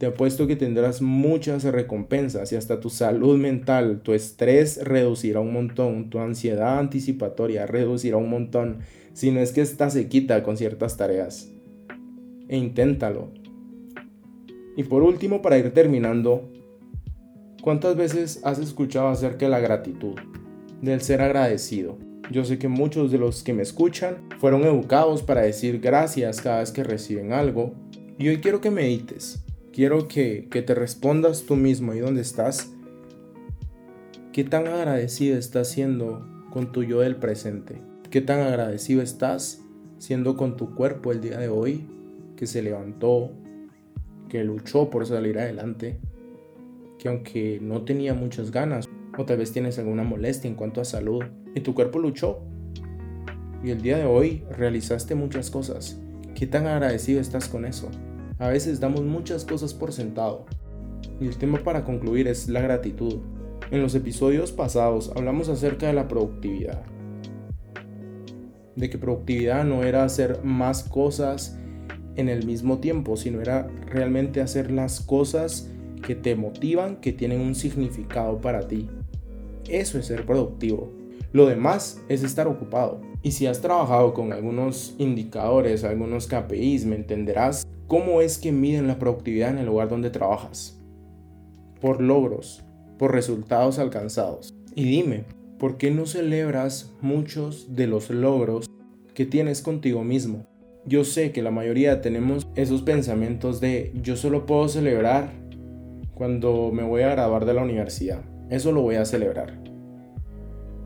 Te 0.00 0.06
apuesto 0.06 0.46
que 0.46 0.56
tendrás 0.56 1.02
muchas 1.02 1.62
recompensas 1.62 2.50
y 2.52 2.56
hasta 2.56 2.80
tu 2.80 2.88
salud 2.88 3.36
mental, 3.36 4.00
tu 4.00 4.14
estrés 4.14 4.82
reducirá 4.82 5.40
un 5.40 5.52
montón, 5.52 6.08
tu 6.08 6.20
ansiedad 6.20 6.78
anticipatoria 6.78 7.66
reducirá 7.66 8.16
un 8.16 8.30
montón, 8.30 8.78
si 9.12 9.30
no 9.30 9.40
es 9.40 9.52
que 9.52 9.60
estás 9.60 9.92
sequita 9.92 10.42
con 10.42 10.56
ciertas 10.56 10.96
tareas. 10.96 11.52
E 12.48 12.56
inténtalo, 12.56 13.28
y 14.74 14.84
por 14.84 15.02
último, 15.02 15.42
para 15.42 15.58
ir 15.58 15.74
terminando, 15.74 16.50
¿cuántas 17.60 17.94
veces 17.94 18.40
has 18.42 18.58
escuchado 18.58 19.08
acerca 19.08 19.44
de 19.44 19.50
la 19.50 19.60
gratitud, 19.60 20.14
del 20.80 21.02
ser 21.02 21.20
agradecido? 21.20 21.98
Yo 22.30 22.46
sé 22.46 22.58
que 22.58 22.68
muchos 22.68 23.12
de 23.12 23.18
los 23.18 23.42
que 23.42 23.52
me 23.52 23.62
escuchan 23.62 24.26
fueron 24.38 24.62
educados 24.62 25.22
para 25.22 25.42
decir 25.42 25.78
gracias 25.78 26.40
cada 26.40 26.60
vez 26.60 26.72
que 26.72 26.84
reciben 26.84 27.34
algo. 27.34 27.74
Y 28.18 28.28
hoy 28.28 28.38
quiero 28.38 28.62
que 28.62 28.70
medites, 28.70 29.44
quiero 29.72 30.08
que, 30.08 30.48
que 30.50 30.62
te 30.62 30.74
respondas 30.74 31.44
tú 31.44 31.56
mismo 31.56 31.92
ahí 31.92 32.00
donde 32.00 32.20
estás. 32.20 32.72
¿Qué 34.32 34.44
tan 34.44 34.66
agradecido 34.66 35.36
estás 35.36 35.68
siendo 35.68 36.26
con 36.50 36.72
tu 36.72 36.82
yo 36.82 37.00
del 37.00 37.16
presente? 37.16 37.80
¿Qué 38.10 38.20
tan 38.20 38.40
agradecido 38.40 39.02
estás 39.02 39.62
siendo 39.98 40.36
con 40.36 40.56
tu 40.56 40.74
cuerpo 40.74 41.12
el 41.12 41.20
día 41.20 41.38
de 41.38 41.48
hoy 41.48 41.86
que 42.36 42.46
se 42.46 42.62
levantó, 42.62 43.32
que 44.28 44.44
luchó 44.44 44.88
por 44.90 45.06
salir 45.06 45.38
adelante, 45.38 45.98
que 46.98 47.08
aunque 47.08 47.58
no 47.60 47.82
tenía 47.82 48.14
muchas 48.14 48.50
ganas, 48.50 48.88
o 49.16 49.24
tal 49.24 49.38
vez 49.38 49.52
tienes 49.52 49.78
alguna 49.78 50.04
molestia 50.04 50.48
en 50.48 50.54
cuanto 50.54 50.80
a 50.80 50.84
salud, 50.84 51.22
y 51.54 51.60
tu 51.60 51.74
cuerpo 51.74 51.98
luchó. 51.98 52.40
Y 53.62 53.70
el 53.70 53.82
día 53.82 53.98
de 53.98 54.06
hoy 54.06 54.42
realizaste 54.56 55.14
muchas 55.14 55.50
cosas. 55.50 56.00
¿Qué 56.34 56.46
tan 56.46 56.66
agradecido 56.66 57.20
estás 57.20 57.48
con 57.48 57.66
eso? 57.66 57.90
A 58.40 58.48
veces 58.48 58.80
damos 58.80 59.02
muchas 59.02 59.44
cosas 59.44 59.74
por 59.74 59.92
sentado. 59.92 60.46
Y 61.20 61.26
el 61.26 61.36
tema 61.36 61.58
para 61.58 61.84
concluir 61.84 62.26
es 62.26 62.48
la 62.48 62.62
gratitud. 62.62 63.18
En 63.70 63.82
los 63.82 63.94
episodios 63.94 64.50
pasados 64.50 65.12
hablamos 65.14 65.50
acerca 65.50 65.86
de 65.86 65.92
la 65.92 66.08
productividad. 66.08 66.82
De 68.76 68.88
que 68.88 68.96
productividad 68.96 69.64
no 69.64 69.82
era 69.82 70.04
hacer 70.04 70.42
más 70.42 70.82
cosas 70.82 71.58
en 72.16 72.30
el 72.30 72.46
mismo 72.46 72.78
tiempo, 72.78 73.18
sino 73.18 73.42
era 73.42 73.68
realmente 73.86 74.40
hacer 74.40 74.70
las 74.70 75.02
cosas 75.02 75.70
que 76.02 76.14
te 76.14 76.34
motivan, 76.34 76.96
que 76.96 77.12
tienen 77.12 77.42
un 77.42 77.54
significado 77.54 78.40
para 78.40 78.66
ti. 78.66 78.88
Eso 79.68 79.98
es 79.98 80.06
ser 80.06 80.24
productivo. 80.24 80.99
Lo 81.32 81.46
demás 81.46 82.00
es 82.08 82.22
estar 82.22 82.48
ocupado. 82.48 83.00
Y 83.22 83.32
si 83.32 83.46
has 83.46 83.60
trabajado 83.60 84.14
con 84.14 84.32
algunos 84.32 84.94
indicadores, 84.98 85.84
algunos 85.84 86.26
KPIs, 86.26 86.86
me 86.86 86.96
entenderás 86.96 87.66
cómo 87.86 88.20
es 88.20 88.38
que 88.38 88.52
miden 88.52 88.86
la 88.86 88.98
productividad 88.98 89.50
en 89.50 89.58
el 89.58 89.66
lugar 89.66 89.88
donde 89.88 90.10
trabajas. 90.10 90.80
Por 91.80 92.00
logros, 92.00 92.64
por 92.98 93.12
resultados 93.12 93.78
alcanzados. 93.78 94.54
Y 94.74 94.84
dime, 94.84 95.24
¿por 95.58 95.76
qué 95.76 95.90
no 95.90 96.06
celebras 96.06 96.92
muchos 97.00 97.74
de 97.74 97.86
los 97.86 98.10
logros 98.10 98.66
que 99.14 99.26
tienes 99.26 99.62
contigo 99.62 100.04
mismo? 100.04 100.46
Yo 100.86 101.04
sé 101.04 101.32
que 101.32 101.42
la 101.42 101.50
mayoría 101.50 102.00
tenemos 102.00 102.46
esos 102.54 102.82
pensamientos 102.82 103.60
de 103.60 103.92
yo 104.02 104.16
solo 104.16 104.46
puedo 104.46 104.68
celebrar 104.68 105.32
cuando 106.14 106.70
me 106.72 106.82
voy 106.82 107.02
a 107.02 107.10
graduar 107.10 107.44
de 107.44 107.54
la 107.54 107.62
universidad. 107.62 108.22
Eso 108.48 108.72
lo 108.72 108.82
voy 108.82 108.96
a 108.96 109.04
celebrar. 109.04 109.59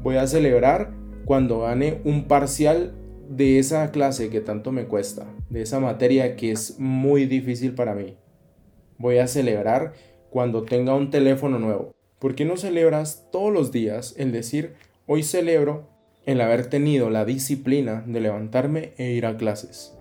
Voy 0.04 0.18
a 0.18 0.26
celebrar 0.26 0.90
cuando 1.24 1.60
gane 1.60 2.02
un 2.04 2.28
parcial 2.28 2.92
de 3.30 3.58
esa 3.58 3.90
clase 3.90 4.28
que 4.28 4.42
tanto 4.42 4.70
me 4.70 4.84
cuesta, 4.84 5.24
de 5.48 5.62
esa 5.62 5.80
materia 5.80 6.36
que 6.36 6.52
es 6.52 6.78
muy 6.78 7.24
difícil 7.24 7.74
para 7.74 7.94
mí. 7.94 8.14
Voy 8.98 9.16
a 9.16 9.26
celebrar 9.26 9.94
cuando 10.28 10.64
tenga 10.64 10.94
un 10.94 11.10
teléfono 11.10 11.58
nuevo. 11.58 11.94
¿Por 12.18 12.34
qué 12.34 12.44
no 12.44 12.58
celebras 12.58 13.28
todos 13.32 13.50
los 13.50 13.72
días 13.72 14.14
el 14.18 14.30
decir, 14.30 14.74
hoy 15.06 15.22
celebro 15.22 15.88
el 16.26 16.42
haber 16.42 16.66
tenido 16.66 17.08
la 17.08 17.24
disciplina 17.24 18.04
de 18.06 18.20
levantarme 18.20 18.92
e 18.98 19.12
ir 19.12 19.24
a 19.24 19.38
clases? 19.38 19.96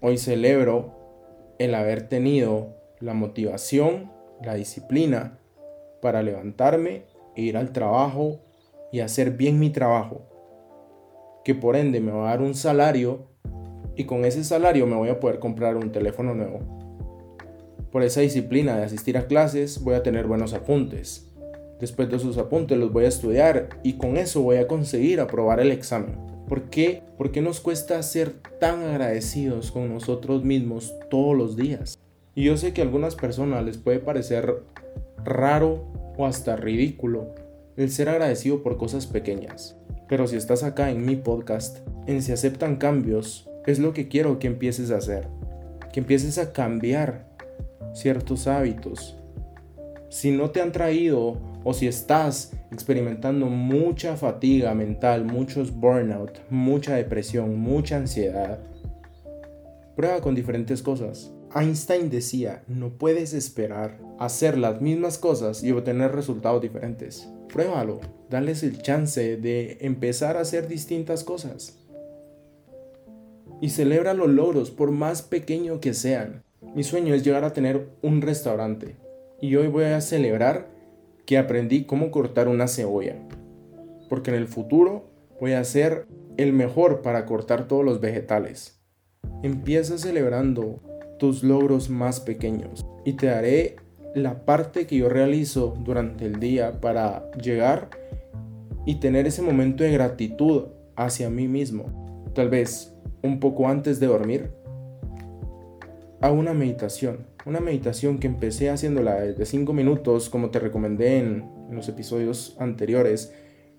Hoy 0.00 0.18
celebro 0.18 1.54
el 1.60 1.72
haber 1.76 2.08
tenido 2.08 2.74
la 2.98 3.14
motivación, 3.14 4.10
la 4.42 4.54
disciplina 4.54 5.38
para 6.02 6.24
levantarme 6.24 7.13
ir 7.36 7.56
al 7.56 7.72
trabajo 7.72 8.40
y 8.92 9.00
hacer 9.00 9.32
bien 9.32 9.58
mi 9.58 9.70
trabajo, 9.70 10.22
que 11.44 11.54
por 11.54 11.76
ende 11.76 12.00
me 12.00 12.12
va 12.12 12.28
a 12.28 12.30
dar 12.30 12.42
un 12.42 12.54
salario 12.54 13.26
y 13.96 14.04
con 14.04 14.24
ese 14.24 14.44
salario 14.44 14.86
me 14.86 14.96
voy 14.96 15.08
a 15.08 15.20
poder 15.20 15.38
comprar 15.38 15.76
un 15.76 15.92
teléfono 15.92 16.34
nuevo. 16.34 16.60
Por 17.90 18.02
esa 18.02 18.22
disciplina 18.22 18.76
de 18.76 18.84
asistir 18.84 19.16
a 19.16 19.26
clases 19.26 19.82
voy 19.82 19.94
a 19.94 20.02
tener 20.02 20.26
buenos 20.26 20.52
apuntes. 20.52 21.30
Después 21.78 22.08
de 22.08 22.16
esos 22.16 22.38
apuntes 22.38 22.78
los 22.78 22.92
voy 22.92 23.04
a 23.04 23.08
estudiar 23.08 23.68
y 23.82 23.94
con 23.94 24.16
eso 24.16 24.42
voy 24.42 24.56
a 24.56 24.66
conseguir 24.66 25.20
aprobar 25.20 25.60
el 25.60 25.70
examen. 25.70 26.16
¿Por 26.48 26.70
qué? 26.70 27.02
¿Por 27.16 27.30
qué 27.30 27.40
nos 27.40 27.60
cuesta 27.60 28.02
ser 28.02 28.32
tan 28.60 28.82
agradecidos 28.82 29.70
con 29.70 29.92
nosotros 29.92 30.44
mismos 30.44 30.92
todos 31.10 31.36
los 31.36 31.56
días? 31.56 31.98
Y 32.34 32.44
yo 32.44 32.56
sé 32.56 32.72
que 32.72 32.80
a 32.80 32.84
algunas 32.84 33.14
personas 33.14 33.64
les 33.64 33.78
puede 33.78 34.00
parecer 34.00 34.62
raro 35.22 35.92
o 36.16 36.26
hasta 36.26 36.56
ridículo 36.56 37.34
el 37.76 37.90
ser 37.90 38.08
agradecido 38.08 38.62
por 38.62 38.76
cosas 38.76 39.06
pequeñas. 39.06 39.76
Pero 40.08 40.26
si 40.26 40.36
estás 40.36 40.62
acá 40.62 40.90
en 40.90 41.04
mi 41.04 41.16
podcast, 41.16 41.78
en 42.06 42.22
Si 42.22 42.32
aceptan 42.32 42.76
cambios, 42.76 43.48
es 43.66 43.78
lo 43.78 43.92
que 43.92 44.08
quiero 44.08 44.38
que 44.38 44.46
empieces 44.46 44.90
a 44.90 44.98
hacer. 44.98 45.28
Que 45.92 46.00
empieces 46.00 46.38
a 46.38 46.52
cambiar 46.52 47.26
ciertos 47.94 48.46
hábitos. 48.46 49.16
Si 50.10 50.30
no 50.30 50.50
te 50.50 50.60
han 50.60 50.72
traído 50.72 51.38
o 51.64 51.72
si 51.72 51.86
estás 51.86 52.52
experimentando 52.70 53.46
mucha 53.46 54.16
fatiga 54.16 54.74
mental, 54.74 55.24
muchos 55.24 55.74
burnout, 55.74 56.38
mucha 56.50 56.94
depresión, 56.94 57.58
mucha 57.58 57.96
ansiedad, 57.96 58.58
prueba 59.96 60.20
con 60.20 60.34
diferentes 60.34 60.82
cosas. 60.82 61.32
Einstein 61.54 62.10
decía, 62.10 62.64
no 62.66 62.90
puedes 62.90 63.32
esperar 63.32 64.00
hacer 64.18 64.58
las 64.58 64.80
mismas 64.80 65.18
cosas 65.18 65.62
y 65.62 65.70
obtener 65.70 66.12
resultados 66.12 66.60
diferentes. 66.60 67.28
Pruébalo, 67.52 68.00
dales 68.28 68.64
el 68.64 68.82
chance 68.82 69.36
de 69.36 69.78
empezar 69.80 70.36
a 70.36 70.40
hacer 70.40 70.66
distintas 70.66 71.22
cosas. 71.22 71.78
Y 73.60 73.70
celebra 73.70 74.14
los 74.14 74.28
logros, 74.28 74.72
por 74.72 74.90
más 74.90 75.22
pequeño 75.22 75.78
que 75.80 75.94
sean. 75.94 76.42
Mi 76.74 76.82
sueño 76.82 77.14
es 77.14 77.22
llegar 77.22 77.44
a 77.44 77.52
tener 77.52 77.88
un 78.02 78.20
restaurante. 78.20 78.96
Y 79.40 79.54
hoy 79.54 79.68
voy 79.68 79.84
a 79.84 80.00
celebrar 80.00 80.68
que 81.24 81.38
aprendí 81.38 81.84
cómo 81.84 82.10
cortar 82.10 82.48
una 82.48 82.66
cebolla. 82.66 83.16
Porque 84.08 84.30
en 84.30 84.36
el 84.36 84.48
futuro 84.48 85.04
voy 85.40 85.52
a 85.52 85.62
ser 85.62 86.06
el 86.36 86.52
mejor 86.52 87.00
para 87.00 87.26
cortar 87.26 87.68
todos 87.68 87.84
los 87.84 88.00
vegetales. 88.00 88.80
Empieza 89.44 89.98
celebrando 89.98 90.80
tus 91.24 91.42
logros 91.42 91.88
más 91.88 92.20
pequeños 92.20 92.84
y 93.02 93.14
te 93.14 93.28
daré 93.28 93.76
la 94.14 94.44
parte 94.44 94.86
que 94.86 94.98
yo 94.98 95.08
realizo 95.08 95.74
durante 95.82 96.26
el 96.26 96.38
día 96.38 96.82
para 96.82 97.30
llegar 97.32 97.88
y 98.84 98.96
tener 98.96 99.26
ese 99.26 99.40
momento 99.40 99.84
de 99.84 99.92
gratitud 99.92 100.64
hacia 100.96 101.30
mí 101.30 101.48
mismo. 101.48 102.30
Tal 102.34 102.50
vez 102.50 102.94
un 103.22 103.40
poco 103.40 103.68
antes 103.68 104.00
de 104.00 104.06
dormir, 104.06 104.50
hago 106.20 106.34
una 106.34 106.52
meditación. 106.52 107.26
Una 107.46 107.60
meditación 107.60 108.18
que 108.18 108.26
empecé 108.26 108.68
haciéndola 108.68 109.14
de 109.20 109.46
5 109.46 109.72
minutos, 109.72 110.28
como 110.28 110.50
te 110.50 110.58
recomendé 110.58 111.20
en, 111.20 111.54
los 111.70 111.88
episodios 111.88 112.54
anteriores. 112.58 113.32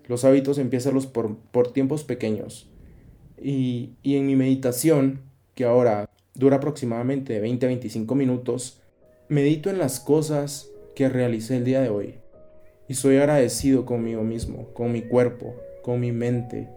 Los 0.08 0.24
hábitos 0.24 0.58
empiezan 0.58 0.98
por, 1.12 1.36
por 1.52 1.72
tiempos 1.72 2.02
pequeños. 2.02 2.68
Y, 3.40 3.90
y 4.02 4.16
en 4.16 4.26
mi 4.26 4.34
meditación, 4.34 5.20
que 5.54 5.64
ahora 5.64 6.10
dura 6.36 6.56
aproximadamente 6.56 7.42
20-25 7.42 8.14
minutos, 8.14 8.80
medito 9.28 9.70
en 9.70 9.78
las 9.78 10.00
cosas 10.00 10.70
que 10.94 11.08
realicé 11.08 11.56
el 11.56 11.64
día 11.64 11.80
de 11.80 11.88
hoy 11.88 12.14
y 12.88 12.94
soy 12.94 13.16
agradecido 13.16 13.84
conmigo 13.84 14.22
mismo, 14.22 14.68
con 14.72 14.92
mi 14.92 15.02
cuerpo, 15.02 15.54
con 15.82 16.00
mi 16.00 16.12
mente. 16.12 16.68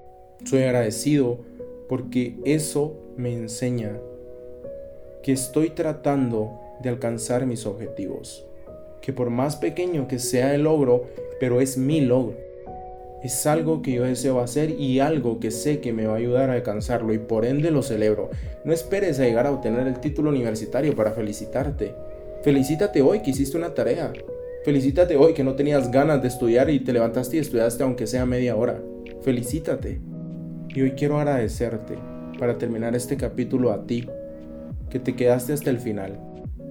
Soy 0.44 0.64
agradecido 0.64 1.40
porque 1.88 2.38
eso 2.46 2.96
me 3.18 3.34
enseña 3.34 4.00
que 5.22 5.34
estoy 5.34 5.70
tratando 5.72 6.60
de 6.82 6.90
alcanzar 6.90 7.46
mis 7.46 7.66
objetivos. 7.66 8.46
Que 9.02 9.14
por 9.14 9.30
más 9.30 9.56
pequeño 9.56 10.08
que 10.08 10.20
sea 10.20 10.56
el 10.56 10.64
logro, 10.64 11.08
pero 11.40 11.62
es 11.62 11.78
mi 11.78 12.02
logro. 12.02 12.38
Es 13.24 13.46
algo 13.46 13.82
que 13.82 13.94
yo 13.94 14.04
deseo 14.04 14.40
hacer 14.40 14.72
y 14.72 15.00
algo 15.00 15.40
que 15.40 15.52
sé 15.52 15.80
que 15.82 15.92
me 15.92 16.06
va 16.06 16.14
a 16.14 16.18
ayudar 16.18 16.50
a 16.50 16.54
alcanzarlo 16.54 17.14
y 17.14 17.18
por 17.18 17.46
ende 17.46 17.70
lo 17.70 17.82
celebro. 17.82 18.30
No 18.64 18.72
esperes 18.72 19.20
a 19.20 19.26
llegar 19.26 19.46
a 19.46 19.52
obtener 19.52 19.88
el 19.88 20.00
título 20.00 20.30
universitario 20.30 20.96
para 20.96 21.12
felicitarte. 21.12 21.94
Felicítate 22.44 23.02
hoy 23.02 23.22
que 23.22 23.32
hiciste 23.32 23.58
una 23.58 23.74
tarea. 23.74 24.14
Felicítate 24.64 25.18
hoy 25.18 25.34
que 25.34 25.44
no 25.44 25.56
tenías 25.56 25.92
ganas 25.92 26.22
de 26.22 26.30
estudiar 26.30 26.70
y 26.70 26.80
te 26.80 26.94
levantaste 26.94 27.36
y 27.36 27.40
estudiaste 27.40 27.84
aunque 27.84 28.08
sea 28.08 28.26
media 28.26 28.56
hora. 28.56 28.82
Felicítate. 29.22 30.00
Y 30.70 30.82
hoy 30.82 30.92
quiero 30.92 31.20
agradecerte 31.20 31.98
para 32.40 32.58
terminar 32.58 32.96
este 32.96 33.18
capítulo 33.18 33.72
a 33.72 33.86
ti, 33.86 34.08
que 34.90 35.00
te 35.00 35.16
quedaste 35.16 35.52
hasta 35.52 35.70
el 35.70 35.80
final. 35.80 36.20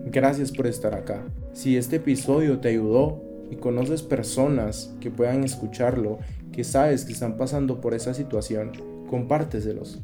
Gracias 0.07 0.51
por 0.51 0.67
estar 0.67 0.95
acá. 0.95 1.23
Si 1.53 1.77
este 1.77 1.97
episodio 1.97 2.59
te 2.59 2.69
ayudó 2.69 3.23
y 3.51 3.57
conoces 3.57 4.03
personas 4.03 4.95
que 5.01 5.11
puedan 5.11 5.45
escucharlo 5.45 6.19
que 6.59 6.65
sabes 6.65 7.05
que 7.05 7.13
están 7.13 7.37
pasando 7.37 7.81
por 7.81 7.95
esa 7.95 8.15
situación, 8.15 8.73
compárteselos. 9.09 10.03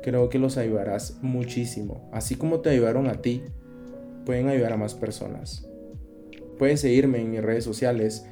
Creo 0.00 0.28
que 0.28 0.38
los 0.38 0.56
ayudarás 0.56 1.18
muchísimo. 1.22 2.08
Así 2.12 2.36
como 2.36 2.60
te 2.60 2.70
ayudaron 2.70 3.08
a 3.08 3.20
ti, 3.20 3.42
pueden 4.24 4.46
ayudar 4.46 4.74
a 4.74 4.76
más 4.76 4.94
personas. 4.94 5.68
Puedes 6.56 6.82
seguirme 6.82 7.20
en 7.20 7.32
mis 7.32 7.42
redes 7.42 7.64
sociales 7.64 8.24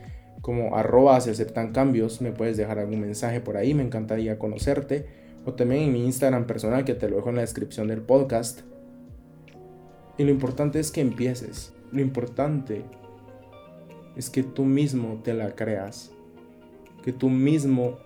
como 0.42 0.76
arroba 0.76 1.20
se 1.20 1.32
aceptan 1.32 1.72
cambios. 1.72 2.20
Me 2.20 2.30
puedes 2.30 2.56
dejar 2.56 2.78
algún 2.78 3.00
mensaje 3.00 3.40
por 3.40 3.56
ahí, 3.56 3.74
me 3.74 3.82
encantaría 3.82 4.38
conocerte. 4.38 5.06
O 5.44 5.54
también 5.54 5.82
en 5.82 5.92
mi 5.92 6.04
Instagram 6.04 6.46
personal 6.46 6.84
que 6.84 6.94
te 6.94 7.08
lo 7.08 7.16
dejo 7.16 7.30
en 7.30 7.34
la 7.34 7.40
descripción 7.40 7.88
del 7.88 8.00
podcast. 8.00 8.60
Y 10.18 10.22
lo 10.22 10.30
importante 10.30 10.78
es 10.78 10.92
que 10.92 11.00
empieces. 11.00 11.72
Lo 11.90 12.00
importante 12.00 12.84
es 14.14 14.30
que 14.30 14.44
tú 14.44 14.64
mismo 14.64 15.20
te 15.24 15.34
la 15.34 15.56
creas 15.56 16.12
que 17.06 17.12
tú 17.12 17.30
mismo 17.30 17.98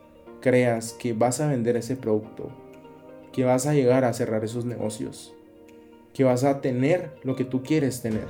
creas 0.42 0.92
que 0.92 1.14
vas 1.14 1.40
a 1.40 1.48
vender 1.48 1.74
ese 1.74 1.96
producto, 1.96 2.50
que 3.32 3.44
vas 3.44 3.66
a 3.66 3.72
llegar 3.72 4.04
a 4.04 4.12
cerrar 4.12 4.44
esos 4.44 4.66
negocios, 4.66 5.34
que 6.12 6.22
vas 6.22 6.44
a 6.44 6.60
tener 6.60 7.10
lo 7.22 7.34
que 7.34 7.46
tú 7.46 7.62
quieres 7.62 8.02
tener, 8.02 8.26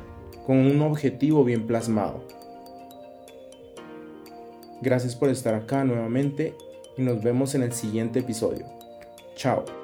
con 0.47 0.59
un 0.59 0.81
objetivo 0.83 1.43
bien 1.43 1.67
plasmado. 1.67 2.25
Gracias 4.81 5.17
por 5.17 5.29
estar 5.29 5.55
acá 5.55 5.83
nuevamente 5.83 6.55
y 6.97 7.03
nos 7.03 7.21
vemos 7.21 7.57
en 7.57 7.65
el 7.65 7.73
siguiente 7.73 8.21
episodio. 8.21 8.65
Chao. 9.35 9.80